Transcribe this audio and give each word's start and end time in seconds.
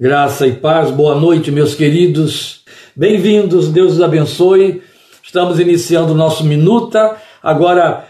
Graça 0.00 0.46
e 0.46 0.52
paz, 0.54 0.90
boa 0.90 1.14
noite, 1.14 1.50
meus 1.50 1.74
queridos. 1.74 2.64
Bem-vindos, 2.96 3.68
Deus 3.68 3.92
os 3.92 4.00
abençoe. 4.00 4.82
Estamos 5.22 5.60
iniciando 5.60 6.14
o 6.14 6.16
nosso 6.16 6.42
Minuta, 6.42 7.16
agora 7.42 8.08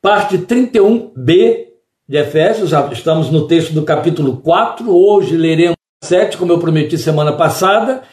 parte 0.00 0.38
31b 0.38 1.64
de 2.08 2.16
Efésios, 2.16 2.70
estamos 2.92 3.28
no 3.28 3.48
texto 3.48 3.72
do 3.72 3.82
capítulo 3.82 4.36
4. 4.36 4.88
Hoje 4.88 5.36
leremos 5.36 5.74
7, 6.04 6.36
como 6.36 6.52
eu 6.52 6.60
prometi 6.60 6.96
semana 6.96 7.32
passada, 7.32 8.04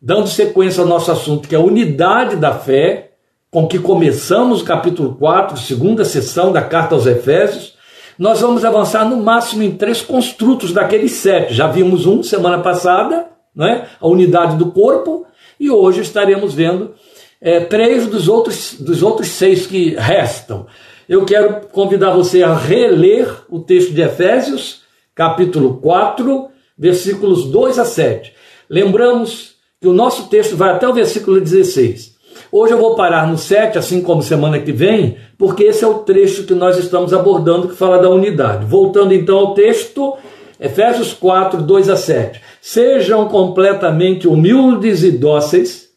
dando 0.00 0.28
sequência 0.28 0.82
ao 0.82 0.88
nosso 0.88 1.10
assunto, 1.10 1.48
que 1.48 1.54
é 1.56 1.58
a 1.58 1.62
unidade 1.62 2.36
da 2.36 2.54
fé, 2.54 3.14
com 3.50 3.66
que 3.66 3.80
começamos 3.80 4.62
o 4.62 4.64
capítulo 4.64 5.16
4, 5.16 5.56
segunda 5.58 6.04
sessão 6.04 6.52
da 6.52 6.62
carta 6.62 6.94
aos 6.94 7.08
Efésios 7.08 7.71
nós 8.18 8.40
vamos 8.40 8.64
avançar 8.64 9.08
no 9.08 9.16
máximo 9.16 9.62
em 9.62 9.72
três 9.72 10.00
construtos 10.00 10.72
daqueles 10.72 11.12
sete. 11.12 11.54
Já 11.54 11.66
vimos 11.66 12.06
um 12.06 12.22
semana 12.22 12.58
passada, 12.58 13.26
não 13.54 13.66
é? 13.66 13.86
a 14.00 14.06
unidade 14.06 14.56
do 14.56 14.70
corpo, 14.70 15.26
e 15.58 15.70
hoje 15.70 16.00
estaremos 16.00 16.54
vendo 16.54 16.94
é, 17.40 17.60
três 17.60 18.06
dos 18.06 18.28
outros, 18.28 18.74
dos 18.78 19.02
outros 19.02 19.28
seis 19.28 19.66
que 19.66 19.94
restam. 19.96 20.66
Eu 21.08 21.24
quero 21.24 21.66
convidar 21.68 22.10
você 22.12 22.42
a 22.42 22.54
reler 22.54 23.28
o 23.48 23.60
texto 23.60 23.92
de 23.92 24.00
Efésios, 24.00 24.82
capítulo 25.14 25.78
4, 25.78 26.48
versículos 26.78 27.44
2 27.46 27.78
a 27.78 27.84
7. 27.84 28.32
Lembramos 28.68 29.56
que 29.80 29.88
o 29.88 29.92
nosso 29.92 30.28
texto 30.28 30.56
vai 30.56 30.70
até 30.70 30.88
o 30.88 30.94
versículo 30.94 31.40
16. 31.40 32.11
Hoje 32.54 32.74
eu 32.74 32.78
vou 32.78 32.94
parar 32.94 33.26
no 33.26 33.38
7, 33.38 33.78
assim 33.78 34.02
como 34.02 34.22
semana 34.22 34.60
que 34.60 34.72
vem, 34.72 35.16
porque 35.38 35.64
esse 35.64 35.82
é 35.82 35.86
o 35.86 36.00
trecho 36.00 36.44
que 36.44 36.52
nós 36.52 36.76
estamos 36.76 37.14
abordando 37.14 37.66
que 37.66 37.74
fala 37.74 37.98
da 37.98 38.10
unidade. 38.10 38.66
Voltando 38.66 39.14
então 39.14 39.38
ao 39.38 39.54
texto, 39.54 40.18
Efésios 40.60 41.14
4, 41.14 41.62
2 41.62 41.88
a 41.88 41.96
7. 41.96 42.42
Sejam 42.60 43.26
completamente 43.26 44.28
humildes 44.28 45.02
e 45.02 45.12
dóceis, 45.12 45.88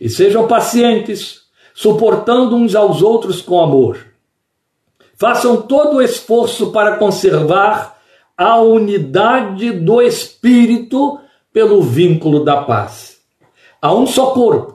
e 0.00 0.08
sejam 0.08 0.46
pacientes, 0.46 1.40
suportando 1.74 2.54
uns 2.54 2.76
aos 2.76 3.02
outros 3.02 3.42
com 3.42 3.60
amor. 3.60 3.98
Façam 5.16 5.62
todo 5.62 5.96
o 5.96 6.02
esforço 6.02 6.70
para 6.70 6.96
conservar 6.96 7.98
a 8.38 8.60
unidade 8.60 9.72
do 9.72 10.00
Espírito 10.00 11.18
pelo 11.52 11.82
vínculo 11.82 12.44
da 12.44 12.58
paz. 12.58 13.16
Há 13.82 13.92
um 13.92 14.06
só 14.06 14.26
corpo 14.26 14.74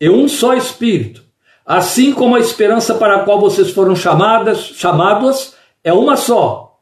e 0.00 0.08
um 0.08 0.28
só 0.28 0.54
Espírito, 0.54 1.22
assim 1.64 2.12
como 2.12 2.36
a 2.36 2.40
esperança 2.40 2.94
para 2.94 3.16
a 3.16 3.24
qual 3.24 3.40
vocês 3.40 3.70
foram 3.70 3.96
chamadas, 3.96 4.58
chamados 4.74 5.54
é 5.82 5.92
uma 5.92 6.16
só. 6.16 6.78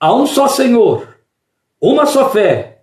Há 0.00 0.14
um 0.14 0.26
só 0.26 0.48
Senhor, 0.48 1.16
uma 1.80 2.06
só 2.06 2.30
fé, 2.30 2.82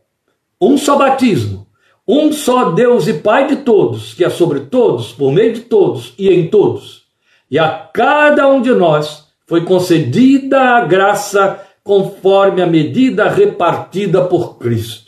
um 0.60 0.78
só 0.78 0.98
batismo, 0.98 1.68
um 2.08 2.32
só 2.32 2.72
Deus 2.72 3.08
e 3.08 3.14
Pai 3.14 3.48
de 3.48 3.58
todos, 3.58 4.14
que 4.14 4.24
é 4.24 4.30
sobre 4.30 4.62
todos, 4.62 5.12
por 5.12 5.32
meio 5.32 5.54
de 5.54 5.62
todos 5.62 6.14
e 6.18 6.30
em 6.30 6.50
todos. 6.50 7.04
E 7.50 7.60
a 7.60 7.70
cada 7.70 8.48
um 8.48 8.62
de 8.62 8.74
nós 8.74 9.26
foi 9.48 9.64
concedida 9.64 10.60
a 10.60 10.86
graça 10.86 11.62
conforme 11.84 12.62
a 12.62 12.68
medida 12.68 13.30
repartida 13.30 14.26
por 14.26 14.58
Cristo. 14.58 15.05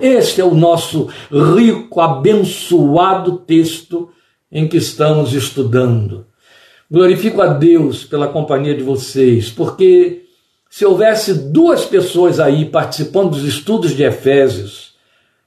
Este 0.00 0.40
é 0.40 0.44
o 0.44 0.54
nosso 0.54 1.08
rico, 1.30 2.00
abençoado 2.00 3.38
texto 3.38 4.10
em 4.50 4.66
que 4.66 4.76
estamos 4.76 5.32
estudando. 5.32 6.26
Glorifico 6.90 7.42
a 7.42 7.48
Deus 7.48 8.04
pela 8.04 8.28
companhia 8.28 8.74
de 8.74 8.82
vocês, 8.82 9.50
porque 9.50 10.22
se 10.70 10.84
houvesse 10.84 11.34
duas 11.34 11.84
pessoas 11.84 12.40
aí 12.40 12.64
participando 12.64 13.30
dos 13.30 13.44
estudos 13.44 13.94
de 13.94 14.04
Efésios 14.04 14.94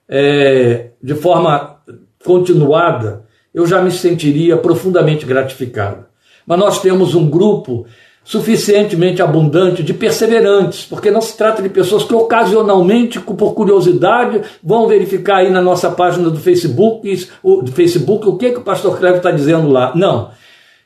é, 0.08 0.90
de 1.02 1.16
forma 1.16 1.78
continuada, 2.24 3.26
eu 3.54 3.66
já 3.66 3.82
me 3.82 3.92
sentiria 3.92 4.58
profundamente 4.58 5.26
gratificado. 5.26 6.06
Mas 6.46 6.60
nós 6.60 6.82
temos 6.82 7.16
um 7.16 7.30
grupo 7.30 7.86
suficientemente 8.24 9.22
abundante 9.22 9.84
de 9.84 9.94
perseverantes, 9.94 10.86
porque 10.86 11.10
não 11.10 11.22
se 11.22 11.36
trata 11.36 11.62
de 11.62 11.70
pessoas 11.70 12.04
que 12.04 12.14
ocasionalmente, 12.14 13.20
por 13.20 13.54
curiosidade, 13.54 14.42
vão 14.64 14.88
verificar 14.88 15.38
aí 15.38 15.50
na 15.50 15.62
nossa 15.62 15.90
página 15.90 16.30
do 16.30 16.40
Facebook, 16.40 17.28
do 17.44 17.72
Facebook 17.72 18.28
o 18.28 18.38
que, 18.38 18.52
que 18.52 18.60
o 18.60 18.64
pastor 18.64 18.98
Cleber 18.98 19.18
está 19.18 19.32
dizendo 19.32 19.70
lá. 19.70 19.92
Não. 19.96 20.30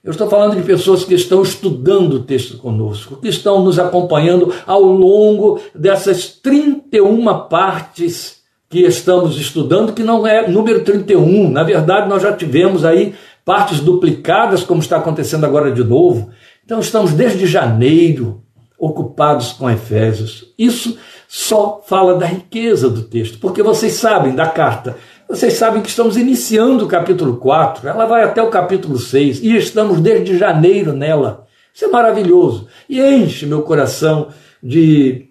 Eu 0.04 0.12
estou 0.12 0.30
falando 0.30 0.56
de 0.56 0.62
pessoas 0.62 1.04
que 1.04 1.16
estão 1.16 1.42
estudando 1.42 2.14
o 2.14 2.24
texto 2.24 2.58
conosco, 2.58 3.18
que 3.18 3.28
estão 3.28 3.64
nos 3.64 3.80
acompanhando 3.80 4.54
ao 4.66 4.84
longo 4.84 5.60
dessas 5.74 6.28
31 6.28 7.48
partes 7.50 8.36
que 8.70 8.82
estamos 8.82 9.36
estudando, 9.40 9.94
que 9.94 10.04
não 10.04 10.26
é 10.26 10.48
número 10.48 10.84
31. 10.84 11.50
Na 11.50 11.64
verdade, 11.64 12.08
nós 12.08 12.22
já 12.22 12.32
tivemos 12.32 12.86
aí 12.86 13.16
partes 13.44 13.80
duplicadas, 13.80 14.64
como 14.64 14.80
está 14.80 14.98
acontecendo 14.98 15.44
agora 15.44 15.72
de 15.72 15.84
novo. 15.84 16.30
Então 16.66 16.80
estamos 16.80 17.14
desde 17.14 17.46
janeiro 17.46 18.42
ocupados 18.76 19.54
com 19.54 19.70
Efésios. 19.70 20.52
Isso 20.58 20.98
só 21.28 21.84
fala 21.86 22.16
da 22.16 22.26
riqueza 22.26 22.90
do 22.90 23.04
texto, 23.04 23.38
porque 23.38 23.62
vocês 23.62 23.94
sabem 23.94 24.34
da 24.34 24.48
carta, 24.48 24.98
vocês 25.30 25.54
sabem 25.54 25.84
que 25.84 25.90
estamos 25.90 26.18
iniciando 26.18 26.86
o 26.86 26.88
capítulo 26.88 27.38
4, 27.38 27.88
ela 27.88 28.06
vai 28.06 28.24
até 28.24 28.42
o 28.42 28.50
capítulo 28.50 28.98
6 28.98 29.44
e 29.44 29.56
estamos 29.56 30.00
desde 30.02 30.38
janeiro 30.40 30.92
nela. 30.92 31.46
Isso 31.72 31.86
é 31.86 31.88
maravilhoso 31.88 32.68
e 32.90 33.00
enche 33.00 33.46
meu 33.46 33.62
coração 33.62 34.30
de 34.62 35.30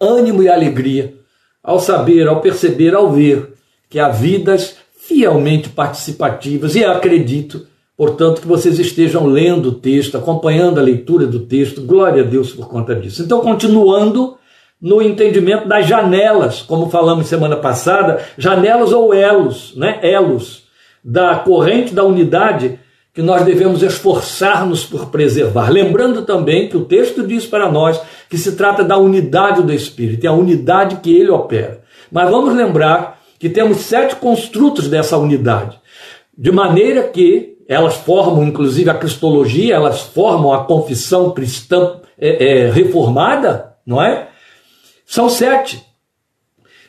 ânimo 0.00 0.42
e 0.42 0.48
alegria 0.48 1.14
ao 1.62 1.78
saber, 1.78 2.28
ao 2.28 2.40
perceber, 2.40 2.94
ao 2.94 3.12
ver 3.12 3.52
que 3.90 3.98
há 3.98 4.08
vidas 4.08 4.76
fielmente 4.96 5.68
participativas 5.68 6.74
e 6.74 6.84
acredito 6.84 7.66
Portanto, 7.96 8.42
que 8.42 8.46
vocês 8.46 8.78
estejam 8.78 9.26
lendo 9.26 9.70
o 9.70 9.72
texto, 9.72 10.18
acompanhando 10.18 10.78
a 10.78 10.82
leitura 10.82 11.26
do 11.26 11.40
texto, 11.40 11.80
glória 11.80 12.22
a 12.22 12.26
Deus 12.26 12.52
por 12.52 12.68
conta 12.68 12.94
disso. 12.94 13.22
Então, 13.22 13.40
continuando 13.40 14.36
no 14.80 15.00
entendimento 15.00 15.66
das 15.66 15.86
janelas, 15.86 16.60
como 16.60 16.90
falamos 16.90 17.26
semana 17.26 17.56
passada, 17.56 18.22
janelas 18.36 18.92
ou 18.92 19.14
elos, 19.14 19.74
né? 19.76 19.98
Elos 20.02 20.66
da 21.02 21.36
corrente 21.36 21.94
da 21.94 22.04
unidade 22.04 22.78
que 23.14 23.22
nós 23.22 23.44
devemos 23.44 23.82
esforçar-nos 23.82 24.84
por 24.84 25.06
preservar. 25.06 25.70
Lembrando 25.70 26.22
também 26.22 26.68
que 26.68 26.76
o 26.76 26.84
texto 26.84 27.26
diz 27.26 27.46
para 27.46 27.72
nós 27.72 27.98
que 28.28 28.36
se 28.36 28.56
trata 28.56 28.84
da 28.84 28.98
unidade 28.98 29.62
do 29.62 29.72
Espírito, 29.72 30.26
é 30.26 30.28
a 30.28 30.32
unidade 30.32 30.96
que 30.96 31.16
ele 31.16 31.30
opera. 31.30 31.80
Mas 32.12 32.28
vamos 32.28 32.54
lembrar 32.54 33.22
que 33.38 33.48
temos 33.48 33.78
sete 33.78 34.16
construtos 34.16 34.88
dessa 34.88 35.16
unidade, 35.16 35.78
de 36.36 36.52
maneira 36.52 37.04
que 37.04 37.55
elas 37.68 37.96
formam 37.96 38.44
inclusive 38.44 38.88
a 38.90 38.94
cristologia, 38.94 39.74
elas 39.74 40.00
formam 40.02 40.52
a 40.52 40.64
confissão 40.64 41.32
cristã 41.32 42.00
é, 42.18 42.62
é, 42.62 42.70
reformada, 42.70 43.76
não 43.84 44.02
é? 44.02 44.28
São 45.04 45.28
sete. 45.28 45.84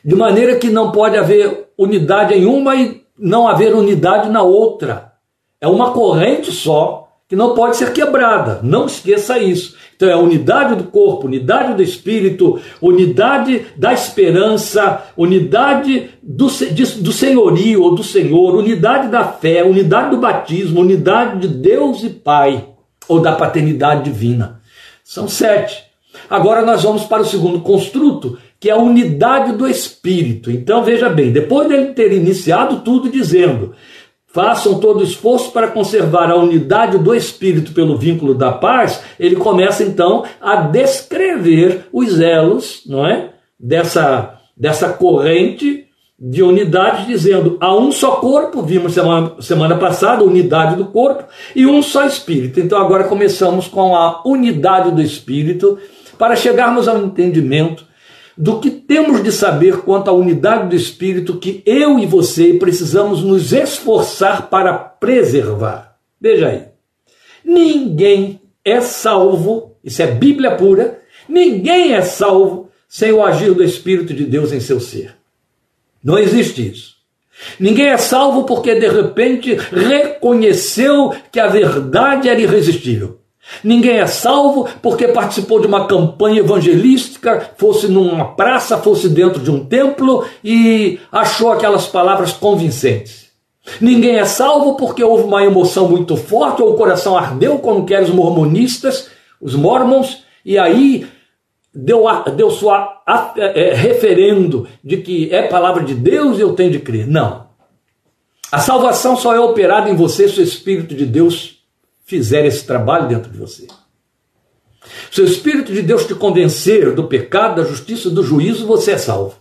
De 0.04 0.16
maneira 0.16 0.58
que 0.58 0.70
não 0.70 0.92
pode 0.92 1.18
haver 1.18 1.70
unidade 1.78 2.34
em 2.34 2.46
uma 2.46 2.76
e 2.76 3.04
não 3.18 3.48
haver 3.48 3.76
unidade 3.76 4.30
na 4.30 4.42
outra. 4.42 5.14
É 5.60 5.68
uma 5.68 5.92
corrente 5.92 6.52
só 6.52 7.07
que 7.28 7.36
não 7.36 7.54
pode 7.54 7.76
ser 7.76 7.92
quebrada. 7.92 8.62
Não 8.64 8.86
esqueça 8.86 9.38
isso. 9.38 9.76
Então 9.96 10.08
é 10.08 10.14
a 10.14 10.18
unidade 10.18 10.76
do 10.76 10.86
corpo, 10.86 11.28
unidade 11.28 11.74
do 11.74 11.84
espírito, 11.84 12.60
unidade 12.82 13.66
da 13.76 13.94
esperança, 13.94 15.08
unidade 15.18 16.12
do, 16.24 16.48
do 16.48 17.12
senhorio 17.12 17.82
ou 17.82 17.96
do 17.96 18.04
Senhor, 18.04 18.56
unidade 18.56 19.10
da 19.10 19.26
fé, 19.26 19.64
unidade 19.64 20.12
do 20.12 20.22
batismo, 20.22 20.82
unidade 20.82 21.42
de 21.42 21.48
Deus 21.48 22.04
e 22.04 22.10
Pai, 22.10 22.66
ou 23.08 23.20
da 23.20 23.34
paternidade 23.34 24.04
divina. 24.04 24.62
São 25.04 25.28
sete. 25.28 25.84
Agora 26.30 26.66
nós 26.66 26.84
vamos 26.84 27.04
para 27.04 27.24
o 27.24 27.26
segundo 27.26 27.60
construto, 27.60 28.38
que 28.60 28.70
é 28.70 28.74
a 28.74 28.78
unidade 28.78 29.54
do 29.54 29.68
espírito. 29.68 30.50
Então 30.50 30.84
veja 30.84 31.10
bem, 31.10 31.32
depois 31.32 31.68
dele 31.68 31.94
ter 31.94 32.12
iniciado 32.14 32.82
tudo 32.82 33.10
dizendo 33.10 33.74
façam 34.38 34.80
todo 34.80 35.04
esforço 35.04 35.52
para 35.52 35.68
conservar 35.68 36.30
a 36.30 36.36
unidade 36.36 37.00
do 37.00 37.16
espírito 37.16 37.72
pelo 37.72 37.98
vínculo 37.98 38.36
da 38.36 38.52
paz, 38.52 39.02
ele 39.20 39.36
começa 39.36 39.82
então 39.82 40.26
a 40.40 40.58
descrever 40.58 41.88
os 41.92 42.20
elos, 42.20 42.84
não 42.86 43.04
é? 43.04 43.32
Dessa 43.60 44.36
dessa 44.56 44.90
corrente 44.90 45.86
de 46.20 46.44
unidade, 46.44 47.08
dizendo 47.08 47.58
há 47.60 47.76
um 47.76 47.92
só 47.92 48.18
corpo, 48.18 48.62
vimos 48.62 48.94
semana, 48.94 49.34
semana 49.40 49.76
passada, 49.76 50.24
unidade 50.24 50.76
do 50.76 50.86
corpo, 50.86 51.24
e 51.56 51.66
um 51.66 51.82
só 51.82 52.06
espírito. 52.06 52.60
Então 52.60 52.80
agora 52.80 53.06
começamos 53.06 53.68
com 53.68 53.96
a 53.96 54.22
unidade 54.24 54.92
do 54.92 55.02
espírito, 55.02 55.80
para 56.16 56.36
chegarmos 56.36 56.88
ao 56.88 57.00
entendimento 57.00 57.87
do 58.38 58.60
que 58.60 58.70
temos 58.70 59.24
de 59.24 59.32
saber 59.32 59.78
quanto 59.78 60.10
à 60.10 60.14
unidade 60.14 60.70
do 60.70 60.76
Espírito 60.76 61.40
que 61.40 61.64
eu 61.66 61.98
e 61.98 62.06
você 62.06 62.54
precisamos 62.54 63.24
nos 63.24 63.52
esforçar 63.52 64.50
para 64.50 64.74
preservar. 64.74 65.98
Veja 66.22 66.50
aí. 66.50 66.66
Ninguém 67.44 68.42
é 68.64 68.80
salvo, 68.80 69.76
isso 69.84 70.02
é 70.02 70.08
Bíblia 70.08 70.56
pura, 70.56 71.02
ninguém 71.28 71.94
é 71.94 72.02
salvo 72.02 72.70
sem 72.88 73.12
o 73.12 73.24
agir 73.24 73.54
do 73.54 73.64
Espírito 73.64 74.14
de 74.14 74.26
Deus 74.26 74.52
em 74.52 74.60
seu 74.60 74.80
ser. 74.80 75.16
Não 76.04 76.18
existe 76.18 76.70
isso. 76.70 76.98
Ninguém 77.60 77.88
é 77.88 77.98
salvo 77.98 78.44
porque 78.44 78.76
de 78.76 78.88
repente 78.88 79.54
reconheceu 79.54 81.14
que 81.32 81.40
a 81.40 81.48
verdade 81.48 82.30
era 82.30 82.40
irresistível. 82.40 83.20
Ninguém 83.64 84.00
é 84.00 84.08
salvo 84.08 84.68
porque 84.82 85.08
participou 85.08 85.60
de 85.60 85.68
uma 85.68 85.88
campanha 85.88 86.40
evangelística, 86.40 87.52
fosse 87.58 87.88
numa 87.88 88.26
praça, 88.36 88.78
fosse 88.78 89.10
dentro 89.10 89.42
de 89.42 89.50
um 89.50 89.66
templo 89.66 90.26
e 90.44 91.00
achou 91.12 91.52
aquelas 91.52 91.88
palavras 91.88 92.34
convincentes. 92.34 93.28
Ninguém 93.82 94.18
é 94.18 94.26
salvo 94.26 94.76
porque 94.76 95.04
houve 95.04 95.24
uma 95.24 95.44
emoção 95.44 95.90
muito 95.90 96.16
forte 96.16 96.62
ou 96.62 96.72
o 96.72 96.78
coração 96.78 97.18
ardeu, 97.18 97.60
como 97.60 97.86
querem 97.86 98.06
os 98.06 98.14
mormonistas, 98.14 99.10
os 99.42 99.56
mormons, 99.56 100.24
e 100.46 100.58
aí 100.58 101.08
deu, 101.74 102.06
deu 102.36 102.50
sua 102.50 103.02
é, 103.36 103.74
referendo 103.74 104.68
de 104.84 104.98
que 104.98 105.34
é 105.34 105.44
palavra 105.44 105.84
de 105.84 105.94
Deus 105.94 106.38
e 106.38 106.42
eu 106.42 106.54
tenho 106.54 106.72
de 106.72 106.80
crer. 106.80 107.08
Não. 107.08 107.48
A 108.52 108.60
salvação 108.60 109.18
só 109.18 109.36
é 109.36 109.40
operada 109.40 109.90
em 109.90 109.96
você 109.96 110.28
se 110.30 110.40
o 110.40 110.44
Espírito 110.44 110.96
de 110.96 111.06
Deus 111.06 111.57
fizer 112.08 112.46
esse 112.46 112.66
trabalho 112.66 113.08
dentro 113.08 113.30
de 113.30 113.38
você. 113.38 113.68
Se 115.12 115.22
o 115.22 115.26
Espírito 115.26 115.74
de 115.74 115.82
Deus 115.82 116.08
te 116.08 116.16
convencer 116.16 116.96
do 116.96 117.04
pecado, 117.04 117.62
da 117.62 117.68
justiça, 117.68 118.10
do 118.10 118.24
juízo, 118.24 118.66
você 118.66 118.92
é 118.92 118.98
salvo. 118.98 119.36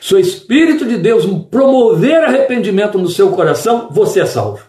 Se 0.00 0.14
o 0.14 0.18
Espírito 0.18 0.86
de 0.86 0.96
Deus 0.96 1.26
promover 1.50 2.22
arrependimento 2.22 2.96
no 2.96 3.08
seu 3.08 3.32
coração, 3.32 3.88
você 3.90 4.20
é 4.20 4.26
salvo. 4.26 4.62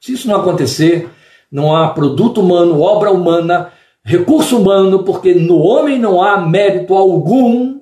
Se 0.00 0.14
isso 0.14 0.26
não 0.26 0.36
acontecer, 0.36 1.08
não 1.52 1.76
há 1.76 1.90
produto 1.90 2.40
humano, 2.40 2.80
obra 2.80 3.12
humana, 3.12 3.72
recurso 4.02 4.58
humano, 4.58 5.04
porque 5.04 5.34
no 5.34 5.58
homem 5.58 5.98
não 5.98 6.22
há 6.22 6.40
mérito 6.40 6.94
algum 6.94 7.80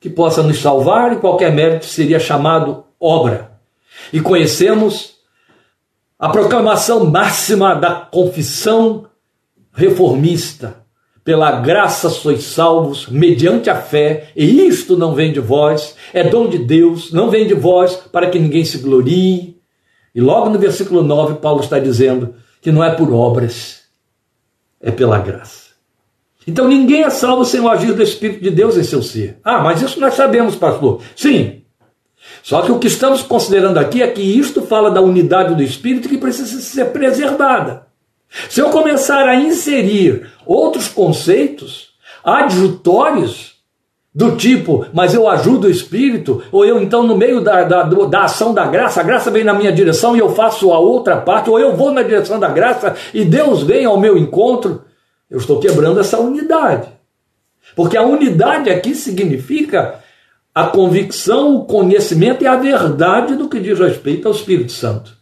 que 0.00 0.10
possa 0.10 0.42
nos 0.42 0.58
salvar, 0.58 1.12
e 1.12 1.16
qualquer 1.16 1.52
mérito 1.52 1.86
seria 1.86 2.18
chamado 2.18 2.84
obra. 2.98 3.52
E 4.12 4.20
conhecemos 4.20 5.17
a 6.18 6.28
proclamação 6.28 7.04
máxima 7.04 7.74
da 7.74 7.94
confissão 7.94 9.06
reformista. 9.72 10.82
Pela 11.22 11.60
graça 11.60 12.08
sois 12.08 12.44
salvos, 12.44 13.06
mediante 13.06 13.68
a 13.68 13.76
fé, 13.76 14.30
e 14.34 14.66
isto 14.66 14.96
não 14.96 15.14
vem 15.14 15.30
de 15.30 15.40
vós, 15.40 15.94
é 16.12 16.24
dom 16.24 16.48
de 16.48 16.58
Deus, 16.58 17.12
não 17.12 17.28
vem 17.28 17.46
de 17.46 17.52
vós, 17.52 17.96
para 18.10 18.30
que 18.30 18.38
ninguém 18.38 18.64
se 18.64 18.78
glorie. 18.78 19.58
E 20.14 20.20
logo 20.20 20.48
no 20.48 20.58
versículo 20.58 21.02
9, 21.02 21.34
Paulo 21.34 21.60
está 21.60 21.78
dizendo 21.78 22.34
que 22.62 22.72
não 22.72 22.82
é 22.82 22.94
por 22.94 23.12
obras, 23.12 23.82
é 24.80 24.90
pela 24.90 25.18
graça. 25.18 25.68
Então 26.46 26.66
ninguém 26.66 27.02
é 27.02 27.10
salvo 27.10 27.44
sem 27.44 27.60
o 27.60 27.68
agir 27.68 27.92
do 27.92 28.02
Espírito 28.02 28.42
de 28.42 28.50
Deus 28.50 28.78
em 28.78 28.82
seu 28.82 29.02
ser. 29.02 29.38
Ah, 29.44 29.60
mas 29.60 29.82
isso 29.82 30.00
nós 30.00 30.14
sabemos, 30.14 30.56
pastor. 30.56 31.02
Sim, 31.14 31.62
só 32.42 32.62
que 32.62 32.72
o 32.72 32.78
que 32.78 32.86
estamos 32.86 33.22
considerando 33.22 33.78
aqui 33.78 34.02
é 34.02 34.08
que 34.08 34.22
isto 34.22 34.62
fala 34.62 34.90
da 34.90 35.00
unidade 35.00 35.54
do 35.54 35.62
espírito 35.62 36.08
que 36.08 36.18
precisa 36.18 36.60
ser 36.60 36.86
preservada. 36.86 37.86
Se 38.48 38.60
eu 38.60 38.70
começar 38.70 39.26
a 39.26 39.34
inserir 39.34 40.30
outros 40.44 40.88
conceitos 40.88 41.88
adjutórios 42.22 43.56
do 44.14 44.36
tipo, 44.36 44.86
mas 44.92 45.14
eu 45.14 45.28
ajudo 45.28 45.66
o 45.66 45.70
espírito, 45.70 46.42
ou 46.50 46.64
eu 46.64 46.82
então 46.82 47.04
no 47.04 47.16
meio 47.16 47.40
da, 47.40 47.62
da, 47.62 47.82
da 47.84 48.24
ação 48.24 48.52
da 48.52 48.66
graça, 48.66 49.00
a 49.00 49.04
graça 49.04 49.30
vem 49.30 49.44
na 49.44 49.54
minha 49.54 49.72
direção 49.72 50.16
e 50.16 50.18
eu 50.18 50.30
faço 50.30 50.72
a 50.72 50.78
outra 50.78 51.18
parte, 51.18 51.48
ou 51.48 51.58
eu 51.58 51.76
vou 51.76 51.92
na 51.92 52.02
direção 52.02 52.38
da 52.38 52.48
graça 52.48 52.96
e 53.14 53.24
Deus 53.24 53.62
vem 53.62 53.84
ao 53.84 54.00
meu 54.00 54.18
encontro, 54.18 54.82
eu 55.30 55.38
estou 55.38 55.60
quebrando 55.60 56.00
essa 56.00 56.18
unidade. 56.18 56.88
Porque 57.76 57.96
a 57.96 58.02
unidade 58.02 58.70
aqui 58.70 58.94
significa 58.94 60.02
a 60.58 60.66
convicção, 60.66 61.54
o 61.54 61.64
conhecimento 61.66 62.42
e 62.42 62.46
a 62.48 62.56
verdade 62.56 63.36
do 63.36 63.48
que 63.48 63.60
diz 63.60 63.78
respeito 63.78 64.26
ao 64.26 64.34
Espírito 64.34 64.72
Santo. 64.72 65.16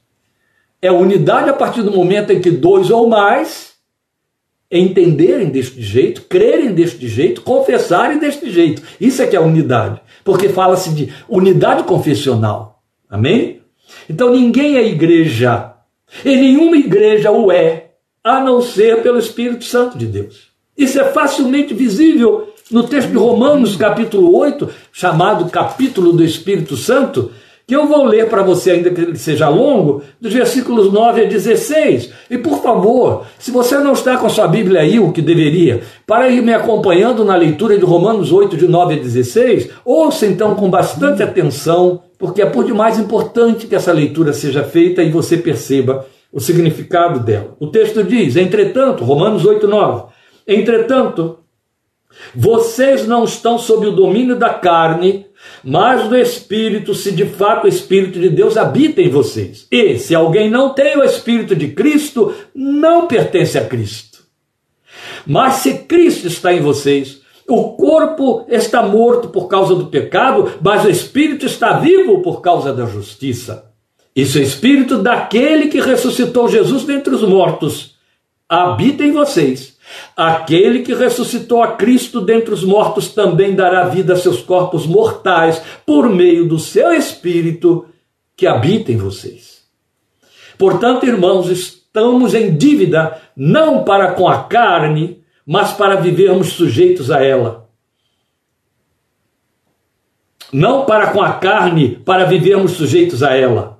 É 0.80 0.90
unidade 0.90 1.50
a 1.50 1.52
partir 1.52 1.82
do 1.82 1.90
momento 1.90 2.32
em 2.32 2.40
que 2.40 2.50
dois 2.50 2.90
ou 2.90 3.06
mais 3.06 3.74
entenderem 4.72 5.50
deste 5.50 5.82
jeito, 5.82 6.22
crerem 6.22 6.72
deste 6.72 7.06
jeito, 7.06 7.42
confessarem 7.42 8.18
deste 8.18 8.50
jeito. 8.50 8.80
Isso 8.98 9.20
é 9.20 9.26
que 9.26 9.36
é 9.36 9.40
unidade, 9.40 10.00
porque 10.24 10.48
fala-se 10.48 10.88
de 10.94 11.12
unidade 11.28 11.82
confessional. 11.82 12.82
Amém? 13.06 13.60
Então 14.08 14.32
ninguém 14.32 14.78
é 14.78 14.88
igreja, 14.88 15.74
e 16.24 16.34
nenhuma 16.34 16.78
igreja 16.78 17.30
o 17.30 17.52
é, 17.52 17.90
a 18.24 18.40
não 18.40 18.62
ser 18.62 19.02
pelo 19.02 19.18
Espírito 19.18 19.66
Santo 19.66 19.98
de 19.98 20.06
Deus. 20.06 20.50
Isso 20.74 20.98
é 20.98 21.04
facilmente 21.12 21.74
visível 21.74 22.54
no 22.70 22.82
texto 22.82 23.10
de 23.10 23.16
Romanos, 23.16 23.76
capítulo 23.76 24.36
8, 24.36 24.68
chamado 24.92 25.48
capítulo 25.50 26.12
do 26.12 26.24
Espírito 26.24 26.76
Santo, 26.76 27.30
que 27.66 27.74
eu 27.74 27.86
vou 27.86 28.04
ler 28.04 28.28
para 28.28 28.42
você, 28.42 28.72
ainda 28.72 28.90
que 28.90 29.00
ele 29.00 29.18
seja 29.18 29.48
longo, 29.48 30.02
dos 30.20 30.32
versículos 30.32 30.92
9 30.92 31.22
a 31.22 31.24
16. 31.28 32.10
E 32.30 32.38
por 32.38 32.62
favor, 32.62 33.24
se 33.38 33.50
você 33.50 33.76
não 33.78 33.92
está 33.92 34.16
com 34.16 34.26
a 34.26 34.30
sua 34.30 34.46
Bíblia 34.46 34.80
aí, 34.80 35.00
o 35.00 35.12
que 35.12 35.20
deveria, 35.20 35.82
para 36.06 36.28
ir 36.28 36.42
me 36.42 36.54
acompanhando 36.54 37.24
na 37.24 37.34
leitura 37.34 37.76
de 37.76 37.84
Romanos 37.84 38.30
8, 38.30 38.56
de 38.56 38.68
9 38.68 38.94
a 38.94 38.98
16, 38.98 39.70
ouça 39.84 40.26
então 40.26 40.54
com 40.54 40.70
bastante 40.70 41.22
atenção, 41.22 42.02
porque 42.18 42.40
é 42.40 42.46
por 42.46 42.64
demais 42.64 42.98
importante 42.98 43.66
que 43.66 43.74
essa 43.74 43.92
leitura 43.92 44.32
seja 44.32 44.62
feita 44.62 45.02
e 45.02 45.10
você 45.10 45.36
perceba 45.36 46.06
o 46.32 46.40
significado 46.40 47.20
dela. 47.20 47.56
O 47.58 47.66
texto 47.66 48.04
diz: 48.04 48.36
entretanto, 48.36 49.04
Romanos 49.04 49.44
8, 49.44 49.66
9, 49.66 50.04
entretanto, 50.46 51.38
vocês 52.34 53.06
não 53.06 53.24
estão 53.24 53.58
sob 53.58 53.86
o 53.86 53.92
domínio 53.92 54.36
da 54.36 54.50
carne, 54.50 55.26
mas 55.62 56.08
do 56.08 56.16
Espírito, 56.16 56.94
se 56.94 57.12
de 57.12 57.26
fato 57.26 57.64
o 57.64 57.68
Espírito 57.68 58.18
de 58.18 58.28
Deus 58.28 58.56
habita 58.56 59.00
em 59.00 59.08
vocês. 59.08 59.66
E 59.70 59.98
se 59.98 60.14
alguém 60.14 60.50
não 60.50 60.70
tem 60.70 60.96
o 60.96 61.04
Espírito 61.04 61.54
de 61.54 61.68
Cristo, 61.68 62.34
não 62.54 63.06
pertence 63.06 63.58
a 63.58 63.64
Cristo. 63.64 64.18
Mas 65.26 65.54
se 65.54 65.74
Cristo 65.78 66.26
está 66.26 66.52
em 66.52 66.60
vocês, 66.60 67.20
o 67.48 67.76
corpo 67.76 68.44
está 68.48 68.82
morto 68.82 69.28
por 69.28 69.46
causa 69.46 69.74
do 69.74 69.86
pecado, 69.86 70.52
mas 70.60 70.84
o 70.84 70.90
Espírito 70.90 71.46
está 71.46 71.78
vivo 71.78 72.20
por 72.22 72.40
causa 72.40 72.72
da 72.72 72.86
justiça. 72.86 73.70
E 74.14 74.24
se 74.24 74.38
o 74.38 74.42
Espírito 74.42 74.98
daquele 74.98 75.68
que 75.68 75.80
ressuscitou 75.80 76.48
Jesus 76.48 76.84
dentre 76.84 77.14
os 77.14 77.22
mortos 77.22 77.96
habita 78.48 79.04
em 79.04 79.12
vocês, 79.12 79.75
Aquele 80.16 80.80
que 80.80 80.94
ressuscitou 80.94 81.62
a 81.62 81.72
Cristo 81.72 82.20
dentre 82.20 82.52
os 82.52 82.64
mortos 82.64 83.08
também 83.08 83.54
dará 83.54 83.84
vida 83.84 84.14
a 84.14 84.16
seus 84.16 84.40
corpos 84.40 84.86
mortais 84.86 85.62
por 85.84 86.08
meio 86.08 86.48
do 86.48 86.58
seu 86.58 86.92
Espírito 86.92 87.86
que 88.36 88.46
habita 88.46 88.90
em 88.90 88.96
vocês. 88.96 89.62
Portanto, 90.58 91.06
irmãos, 91.06 91.48
estamos 91.50 92.34
em 92.34 92.56
dívida 92.56 93.20
não 93.36 93.84
para 93.84 94.12
com 94.12 94.28
a 94.28 94.44
carne, 94.44 95.22
mas 95.46 95.72
para 95.72 95.96
vivermos 95.96 96.48
sujeitos 96.48 97.10
a 97.10 97.22
ela. 97.22 97.68
Não 100.52 100.84
para 100.84 101.08
com 101.08 101.22
a 101.22 101.34
carne, 101.34 101.96
para 102.04 102.24
vivermos 102.24 102.72
sujeitos 102.72 103.22
a 103.22 103.34
ela. 103.34 103.78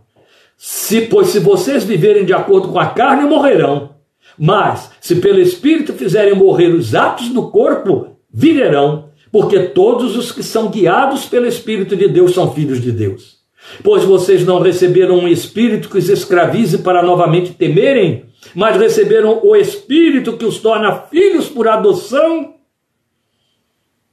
Se, 0.56 1.02
pois 1.02 1.28
se 1.28 1.40
vocês 1.40 1.84
viverem 1.84 2.24
de 2.24 2.32
acordo 2.32 2.68
com 2.68 2.78
a 2.78 2.86
carne, 2.86 3.28
morrerão. 3.28 3.95
Mas, 4.38 4.90
se 5.00 5.16
pelo 5.16 5.40
Espírito 5.40 5.92
fizerem 5.92 6.34
morrer 6.34 6.68
os 6.68 6.94
atos 6.94 7.28
do 7.28 7.50
corpo, 7.50 8.16
viverão, 8.32 9.10
porque 9.32 9.60
todos 9.60 10.16
os 10.16 10.30
que 10.32 10.42
são 10.42 10.68
guiados 10.68 11.26
pelo 11.26 11.46
Espírito 11.46 11.96
de 11.96 12.08
Deus 12.08 12.34
são 12.34 12.52
filhos 12.52 12.80
de 12.80 12.92
Deus. 12.92 13.36
Pois 13.82 14.04
vocês 14.04 14.44
não 14.46 14.60
receberam 14.60 15.18
um 15.18 15.28
espírito 15.28 15.88
que 15.88 15.98
os 15.98 16.08
escravize 16.08 16.78
para 16.78 17.02
novamente 17.02 17.52
temerem, 17.52 18.24
mas 18.54 18.76
receberam 18.76 19.40
o 19.42 19.56
espírito 19.56 20.36
que 20.36 20.44
os 20.44 20.58
torna 20.58 20.92
filhos 20.92 21.48
por 21.48 21.66
adoção, 21.66 22.54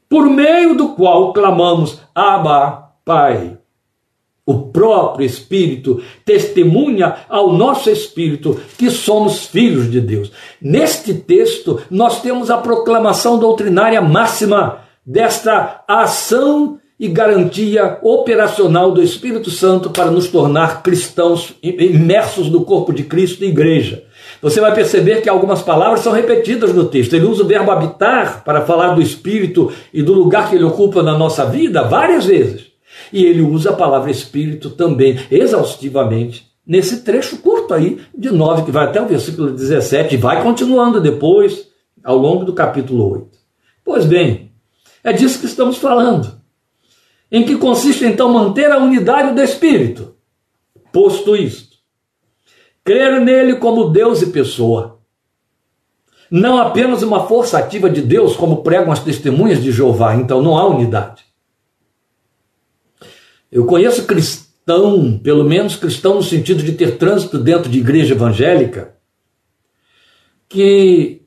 por 0.10 0.26
meio 0.28 0.76
do 0.76 0.90
qual 0.90 1.34
clamamos: 1.34 2.02
Abba, 2.16 2.92
Pai. 3.06 3.58
Próprio 4.74 5.26
Espírito 5.26 6.02
testemunha 6.26 7.16
ao 7.30 7.54
nosso 7.54 7.90
espírito 7.90 8.60
que 8.78 8.90
somos 8.90 9.46
filhos 9.46 9.90
de 9.90 10.02
Deus. 10.02 10.32
Neste 10.60 11.14
texto, 11.14 11.80
nós 11.90 12.22
temos 12.22 12.50
a 12.50 12.58
proclamação 12.58 13.38
doutrinária 13.38 14.02
máxima 14.02 14.80
desta 15.06 15.84
ação 15.88 16.80
e 17.00 17.08
garantia 17.08 18.00
operacional 18.02 18.92
do 18.92 19.02
Espírito 19.02 19.52
Santo 19.52 19.90
para 19.90 20.10
nos 20.10 20.28
tornar 20.28 20.82
cristãos 20.82 21.54
imersos 21.62 22.50
no 22.50 22.64
corpo 22.64 22.94
de 22.94 23.04
Cristo 23.04 23.44
e 23.44 23.50
igreja. 23.50 24.04
Você 24.42 24.62
vai 24.62 24.74
perceber 24.74 25.22
que 25.22 25.30
algumas 25.30 25.62
palavras 25.62 26.02
são 26.02 26.14
repetidas 26.14 26.74
no 26.74 26.86
texto. 26.86 27.14
Ele 27.14 27.26
usa 27.26 27.44
o 27.44 27.48
verbo 27.48 27.72
habitar 27.72 28.44
para 28.44 28.62
falar 28.62 28.94
do 28.94 29.02
Espírito 29.02 29.72
e 29.94 30.02
do 30.02 30.14
lugar 30.14 30.50
que 30.50 30.56
ele 30.56 30.64
ocupa 30.64 31.04
na 31.04 31.18
nossa 31.18 31.46
vida 31.46 31.84
várias 31.84 32.26
vezes. 32.26 32.73
E 33.14 33.24
ele 33.24 33.44
usa 33.44 33.70
a 33.70 33.76
palavra 33.76 34.10
espírito 34.10 34.72
também, 34.72 35.20
exaustivamente, 35.30 36.52
nesse 36.66 37.04
trecho 37.04 37.38
curto 37.38 37.72
aí, 37.72 38.02
de 38.18 38.32
9, 38.32 38.64
que 38.64 38.72
vai 38.72 38.86
até 38.86 39.00
o 39.00 39.08
versículo 39.08 39.52
17, 39.52 40.16
e 40.16 40.18
vai 40.18 40.42
continuando 40.42 41.00
depois, 41.00 41.70
ao 42.04 42.18
longo 42.18 42.44
do 42.44 42.54
capítulo 42.54 43.12
8. 43.12 43.30
Pois 43.86 44.06
bem, 44.06 44.52
É 45.06 45.12
disso 45.12 45.40
que 45.40 45.46
estamos 45.46 45.78
falando. 45.78 46.42
Em 47.30 47.44
que 47.44 47.58
consiste 47.58 48.06
então 48.06 48.32
manter 48.32 48.72
a 48.72 48.78
unidade 48.78 49.36
do 49.36 49.42
Espírito. 49.42 50.16
Posto 50.94 51.36
isto, 51.36 51.76
crer 52.86 53.20
nele 53.20 53.56
como 53.56 53.90
Deus 53.90 54.22
e 54.22 54.28
pessoa. 54.28 55.00
Não 56.32 56.58
apenas 56.58 57.04
uma 57.04 57.28
força 57.28 57.58
ativa 57.58 57.90
de 57.90 58.02
Deus, 58.02 58.36
como 58.36 58.64
pregam 58.64 58.92
as 58.94 59.04
testemunhas 59.04 59.62
de 59.62 59.72
Jeová, 59.72 60.16
então 60.16 60.42
não 60.42 60.58
há 60.58 60.66
unidade. 60.66 61.33
Eu 63.54 63.66
conheço 63.66 64.06
cristão, 64.06 65.20
pelo 65.24 65.44
menos 65.44 65.76
cristão 65.76 66.16
no 66.16 66.24
sentido 66.24 66.64
de 66.64 66.72
ter 66.72 66.98
trânsito 66.98 67.38
dentro 67.38 67.70
de 67.70 67.78
igreja 67.78 68.16
evangélica, 68.16 68.96
que 70.50 71.22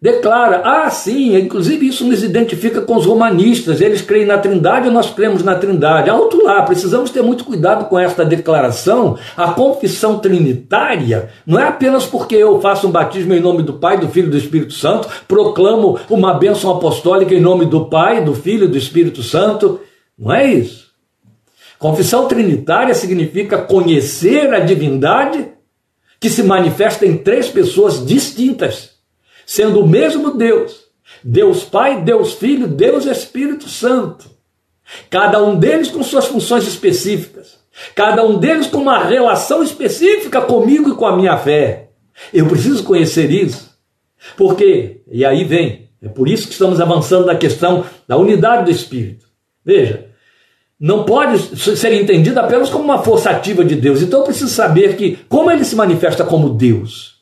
declara, 0.00 0.62
ah, 0.64 0.90
sim, 0.90 1.36
inclusive 1.36 1.86
isso 1.86 2.04
nos 2.04 2.24
identifica 2.24 2.80
com 2.80 2.96
os 2.96 3.06
romanistas, 3.06 3.80
eles 3.80 4.02
creem 4.02 4.26
na 4.26 4.38
trindade 4.38 4.88
e 4.88 4.90
nós 4.90 5.10
cremos 5.10 5.44
na 5.44 5.54
trindade. 5.54 6.10
Alto 6.10 6.42
lá, 6.42 6.62
precisamos 6.62 7.10
ter 7.10 7.22
muito 7.22 7.44
cuidado 7.44 7.88
com 7.88 7.96
esta 7.96 8.24
declaração. 8.24 9.16
A 9.36 9.52
confissão 9.52 10.18
trinitária 10.18 11.30
não 11.46 11.60
é 11.60 11.68
apenas 11.68 12.04
porque 12.04 12.34
eu 12.34 12.60
faço 12.60 12.88
um 12.88 12.90
batismo 12.90 13.34
em 13.34 13.40
nome 13.40 13.62
do 13.62 13.74
Pai, 13.74 13.96
do 14.00 14.08
Filho 14.08 14.26
e 14.26 14.30
do 14.32 14.36
Espírito 14.36 14.72
Santo, 14.72 15.08
proclamo 15.28 16.00
uma 16.10 16.34
bênção 16.34 16.72
apostólica 16.72 17.32
em 17.32 17.40
nome 17.40 17.66
do 17.66 17.84
Pai, 17.84 18.24
do 18.24 18.34
Filho 18.34 18.64
e 18.64 18.68
do 18.68 18.76
Espírito 18.76 19.22
Santo. 19.22 19.78
Não 20.18 20.34
é 20.34 20.52
isso. 20.52 20.81
Confissão 21.82 22.28
trinitária 22.28 22.94
significa 22.94 23.58
conhecer 23.58 24.54
a 24.54 24.60
divindade 24.60 25.48
que 26.20 26.30
se 26.30 26.44
manifesta 26.44 27.04
em 27.04 27.16
três 27.16 27.48
pessoas 27.48 28.06
distintas 28.06 28.92
sendo 29.44 29.80
o 29.80 29.88
mesmo 29.88 30.36
Deus, 30.36 30.84
Deus 31.24 31.64
Pai, 31.64 32.00
Deus 32.02 32.34
Filho, 32.34 32.68
Deus 32.68 33.04
Espírito 33.04 33.68
Santo. 33.68 34.30
Cada 35.10 35.42
um 35.42 35.58
deles 35.58 35.90
com 35.90 36.04
suas 36.04 36.26
funções 36.26 36.68
específicas, 36.68 37.58
cada 37.96 38.24
um 38.24 38.38
deles 38.38 38.68
com 38.68 38.78
uma 38.78 39.02
relação 39.02 39.60
específica 39.60 40.40
comigo 40.40 40.90
e 40.90 40.94
com 40.94 41.04
a 41.04 41.16
minha 41.16 41.36
fé. 41.36 41.88
Eu 42.32 42.46
preciso 42.46 42.84
conhecer 42.84 43.28
isso. 43.28 43.76
Porque, 44.36 45.02
e 45.10 45.24
aí 45.24 45.42
vem, 45.42 45.90
é 46.00 46.08
por 46.08 46.28
isso 46.28 46.46
que 46.46 46.52
estamos 46.52 46.80
avançando 46.80 47.26
na 47.26 47.34
questão 47.34 47.84
da 48.06 48.16
unidade 48.16 48.66
do 48.66 48.70
Espírito. 48.70 49.26
Veja, 49.64 50.11
não 50.82 51.04
pode 51.04 51.38
ser 51.56 51.92
entendido 51.92 52.40
apenas 52.40 52.68
como 52.68 52.82
uma 52.82 53.04
força 53.04 53.30
ativa 53.30 53.64
de 53.64 53.76
Deus. 53.76 54.02
Então 54.02 54.18
eu 54.18 54.24
preciso 54.24 54.50
saber 54.50 54.96
que, 54.96 55.16
como 55.28 55.48
ele 55.48 55.64
se 55.64 55.76
manifesta 55.76 56.24
como 56.24 56.50
Deus, 56.50 57.18